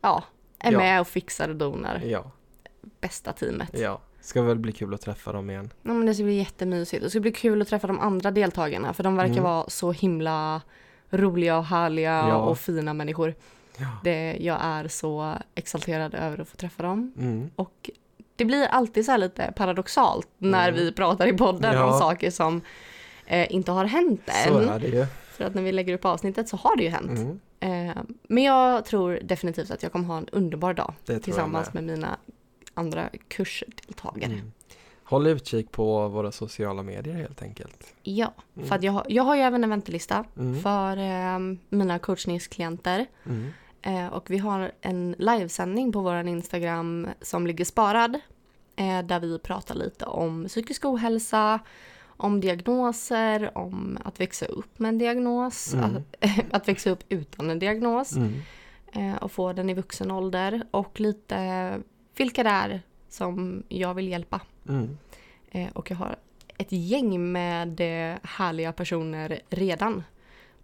[0.00, 0.24] ja,
[0.58, 0.78] är Ja.
[0.78, 2.02] med och fixar och donar.
[2.04, 2.30] Ja.
[3.00, 3.70] Bästa teamet.
[3.72, 4.00] Ja.
[4.20, 5.70] Ska väl bli kul att träffa dem igen.
[5.82, 7.02] Ja, men det ska bli jättemysigt.
[7.02, 9.44] Det ska bli kul att träffa de andra deltagarna för de verkar Mm.
[9.44, 10.62] vara så himla
[11.10, 12.36] roliga och härliga Ja.
[12.36, 13.34] och fina människor.
[13.78, 13.86] Ja.
[14.04, 17.12] Det, jag är så exalterad över att få träffa dem.
[17.18, 17.50] Mm.
[17.56, 17.90] Och
[18.36, 20.80] det blir alltid så här lite paradoxalt när Mm.
[20.80, 21.92] vi pratar i podden Ja.
[21.92, 22.60] om saker som
[23.26, 24.68] eh, inte har hänt Så än.
[24.68, 25.06] är det ju.
[25.32, 27.18] För att när vi lägger upp avsnittet så har det ju hänt.
[27.60, 27.88] Mm.
[27.90, 27.96] Eh,
[28.28, 31.84] men jag tror definitivt att jag kommer ha en underbar dag tillsammans med.
[31.84, 32.16] med mina
[32.74, 34.32] andra kursdeltagare.
[34.32, 34.52] Mm.
[35.04, 37.94] Håll utkik på våra sociala medier helt enkelt.
[38.02, 38.68] Ja, Mm.
[38.68, 40.60] för att jag, har- jag har ju även en väntelista Mm.
[40.62, 43.06] för eh, mina coachningsklienter.
[43.26, 43.50] Mm.
[43.86, 48.20] Eh, och vi har en livesändning på vår Instagram som ligger sparad.
[48.76, 51.60] Eh, där vi pratar lite om psykisk ohälsa,
[52.06, 55.84] om diagnoser, om att växa upp med en diagnos, Mm.
[55.96, 58.32] att, att växa upp utan en diagnos Mm.
[58.92, 60.62] eh, och få den i vuxen ålder.
[60.70, 61.82] Och lite
[62.16, 64.40] vilka det är som jag vill hjälpa.
[64.68, 64.98] Mm.
[65.50, 66.16] Eh, och jag har
[66.58, 67.80] ett gäng med
[68.22, 70.02] härliga personer redan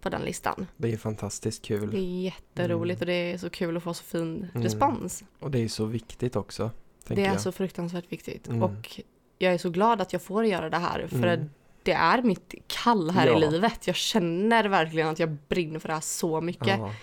[0.01, 0.67] på den listan.
[0.77, 1.95] Det är fantastiskt Det kul.
[1.95, 4.63] är jätteroligt och det är så kul att få så fin Mm.
[4.63, 5.23] respons.
[5.39, 6.71] Och det är så viktigt också.
[7.07, 7.41] Det är jag.
[7.41, 8.47] så fruktansvärt viktigt.
[8.47, 8.63] Mm.
[8.63, 9.01] Och
[9.37, 11.07] jag är så glad att jag får göra det här.
[11.07, 11.49] För Mm.
[11.83, 13.37] det är mitt kall här Ja.
[13.37, 13.87] i livet.
[13.87, 16.67] Jag känner verkligen att jag brinner för det här så mycket.
[16.79, 16.93] Ja.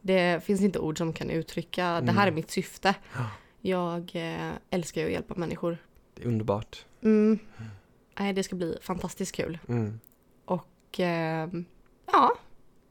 [0.00, 2.34] Det finns inte ord som kan uttrycka, det här är Mm.
[2.34, 2.94] mitt syfte.
[3.16, 3.30] Ja.
[3.60, 5.78] Jag eh, älskar ju att hjälpa människor.
[6.14, 6.84] Det är underbart.
[7.02, 7.38] Mm.
[8.18, 9.58] Nej, det ska bli fantastiskt kul.
[9.68, 10.00] Mm.
[10.44, 11.48] Och eh,
[12.12, 12.32] ja,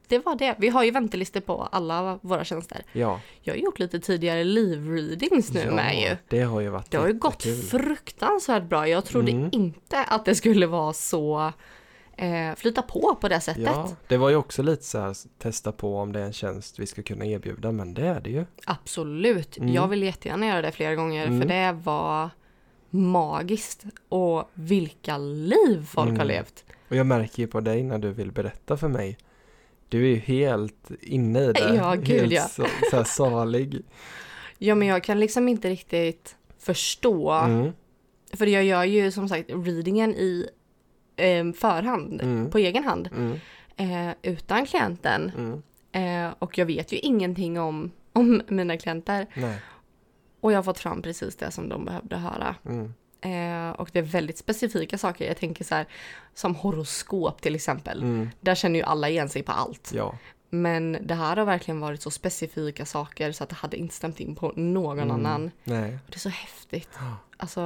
[0.07, 0.55] det var det.
[0.59, 2.82] Vi har ju väntelistor på alla våra tjänster.
[2.93, 3.20] Ja.
[3.41, 6.18] Jag har gjort lite tidigare live-readings nu ja, med ju.
[6.28, 7.80] Det har ju varit Det har ju gått jättekul.
[7.80, 8.88] fruktansvärt bra.
[8.88, 9.49] Jag trodde Mm.
[9.51, 11.51] inte att det skulle vara så
[12.18, 13.64] eh, flyta på på det sättet.
[13.64, 16.80] Ja, det var ju också lite så här testa på om det är en tjänst
[16.80, 18.45] vi ska kunna erbjuda, men det är det ju.
[18.66, 19.57] Absolut.
[19.57, 19.74] Mm.
[19.74, 21.41] Jag vill jättegärna göra det flera gånger Mm.
[21.41, 22.30] för det var
[22.93, 23.83] magiskt.
[24.09, 26.27] Och vilka liv folk har Mm.
[26.27, 26.63] levt.
[26.89, 29.17] Och jag märker ju på dig när du vill berätta för mig.
[29.89, 31.75] Du är ju helt inne i det.
[31.75, 32.41] Ja, gud, helt ja.
[32.43, 33.81] Så, så här salig.
[34.57, 37.31] Ja, men jag kan liksom inte riktigt förstå.
[37.31, 37.71] Mm.
[38.33, 40.47] För jag gör ju som sagt readingen i
[41.15, 42.49] eh, förhand, Mm.
[42.49, 43.39] på egen hand, Mm.
[44.09, 45.31] eh, utan klienten.
[45.37, 45.61] Mm.
[46.27, 49.27] Eh, och jag vet ju ingenting om, om mina klienter.
[49.33, 49.59] Nej.
[50.43, 52.55] Och jag har fått fram precis det som de behövde höra.
[52.65, 52.93] Mm.
[53.21, 55.27] Eh, och det är väldigt specifika saker.
[55.27, 55.85] Jag tänker så här,
[56.33, 58.01] som horoskop till exempel.
[58.03, 58.29] Mm.
[58.41, 59.91] Där känner ju alla igen sig på allt.
[59.95, 60.17] Ja.
[60.49, 64.19] Men det här har verkligen varit så specifika saker så att det hade inte stämt
[64.19, 65.11] in på någon Mm.
[65.11, 65.51] annan.
[65.63, 65.93] Nej.
[65.93, 66.89] Och det är så häftigt.
[66.95, 67.17] Ja.
[67.37, 67.61] Alltså,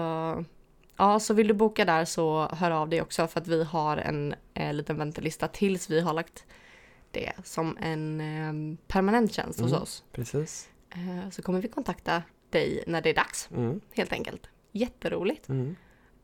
[0.97, 3.97] ja, så vill du boka där så hör av dig också för att vi har
[3.97, 6.45] en eh, liten väntelista tills vi har lagt
[7.11, 9.81] det som en eh, permanent tjänst hos Mm.
[9.83, 10.03] oss.
[10.11, 10.69] Precis.
[10.89, 13.81] Eh, så kommer vi kontakta dig när det är dags, Mm.
[13.93, 14.41] helt enkelt.
[14.71, 15.49] Jätteroligt.
[15.49, 15.75] Mm.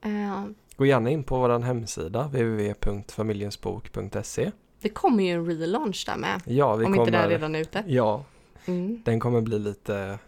[0.01, 0.45] Eh,
[0.77, 4.51] Gå gärna in på vår hemsida www.familjensbok.se
[4.81, 7.07] det kommer ju en relaunch där med, Ja, vi om kommer...
[7.07, 7.83] inte det redan är ute.
[7.87, 8.23] Ja,
[8.65, 9.01] Mm.
[9.05, 10.19] den kommer bli lite,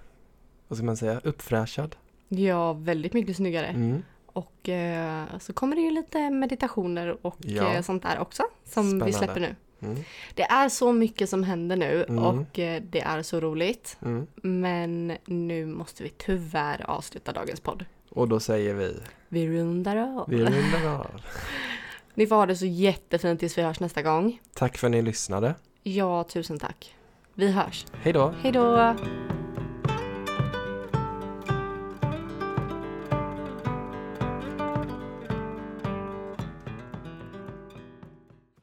[0.68, 1.96] vad ska man säga, uppfräschad.
[2.28, 3.66] Ja, väldigt mycket snyggare.
[3.68, 4.04] Mm.
[4.26, 7.74] Och eh, så kommer det ju lite meditationer och Ja.
[7.74, 9.14] eh, sånt där också som vi Spännande.
[9.14, 9.56] släpper nu.
[9.86, 10.04] Mm.
[10.34, 12.24] Det är så mycket som händer nu Mm.
[12.24, 13.98] och eh, det är så roligt.
[14.02, 14.28] Mm.
[14.36, 17.86] Men nu måste vi tyvärr avsluta dagens podd.
[18.10, 18.96] Och då säger vi,
[19.30, 20.26] Vi rundar av.
[20.30, 21.22] vi rundar av.
[22.14, 24.40] Ni får ha det så jättefint tills vi hörs nästa gång.
[24.54, 25.56] Tack för att ni lyssnade.
[25.84, 26.96] Ja, tusen tack.
[27.34, 27.86] Vi hörs.
[28.02, 28.34] Hej då!
[28.42, 28.96] Hej då!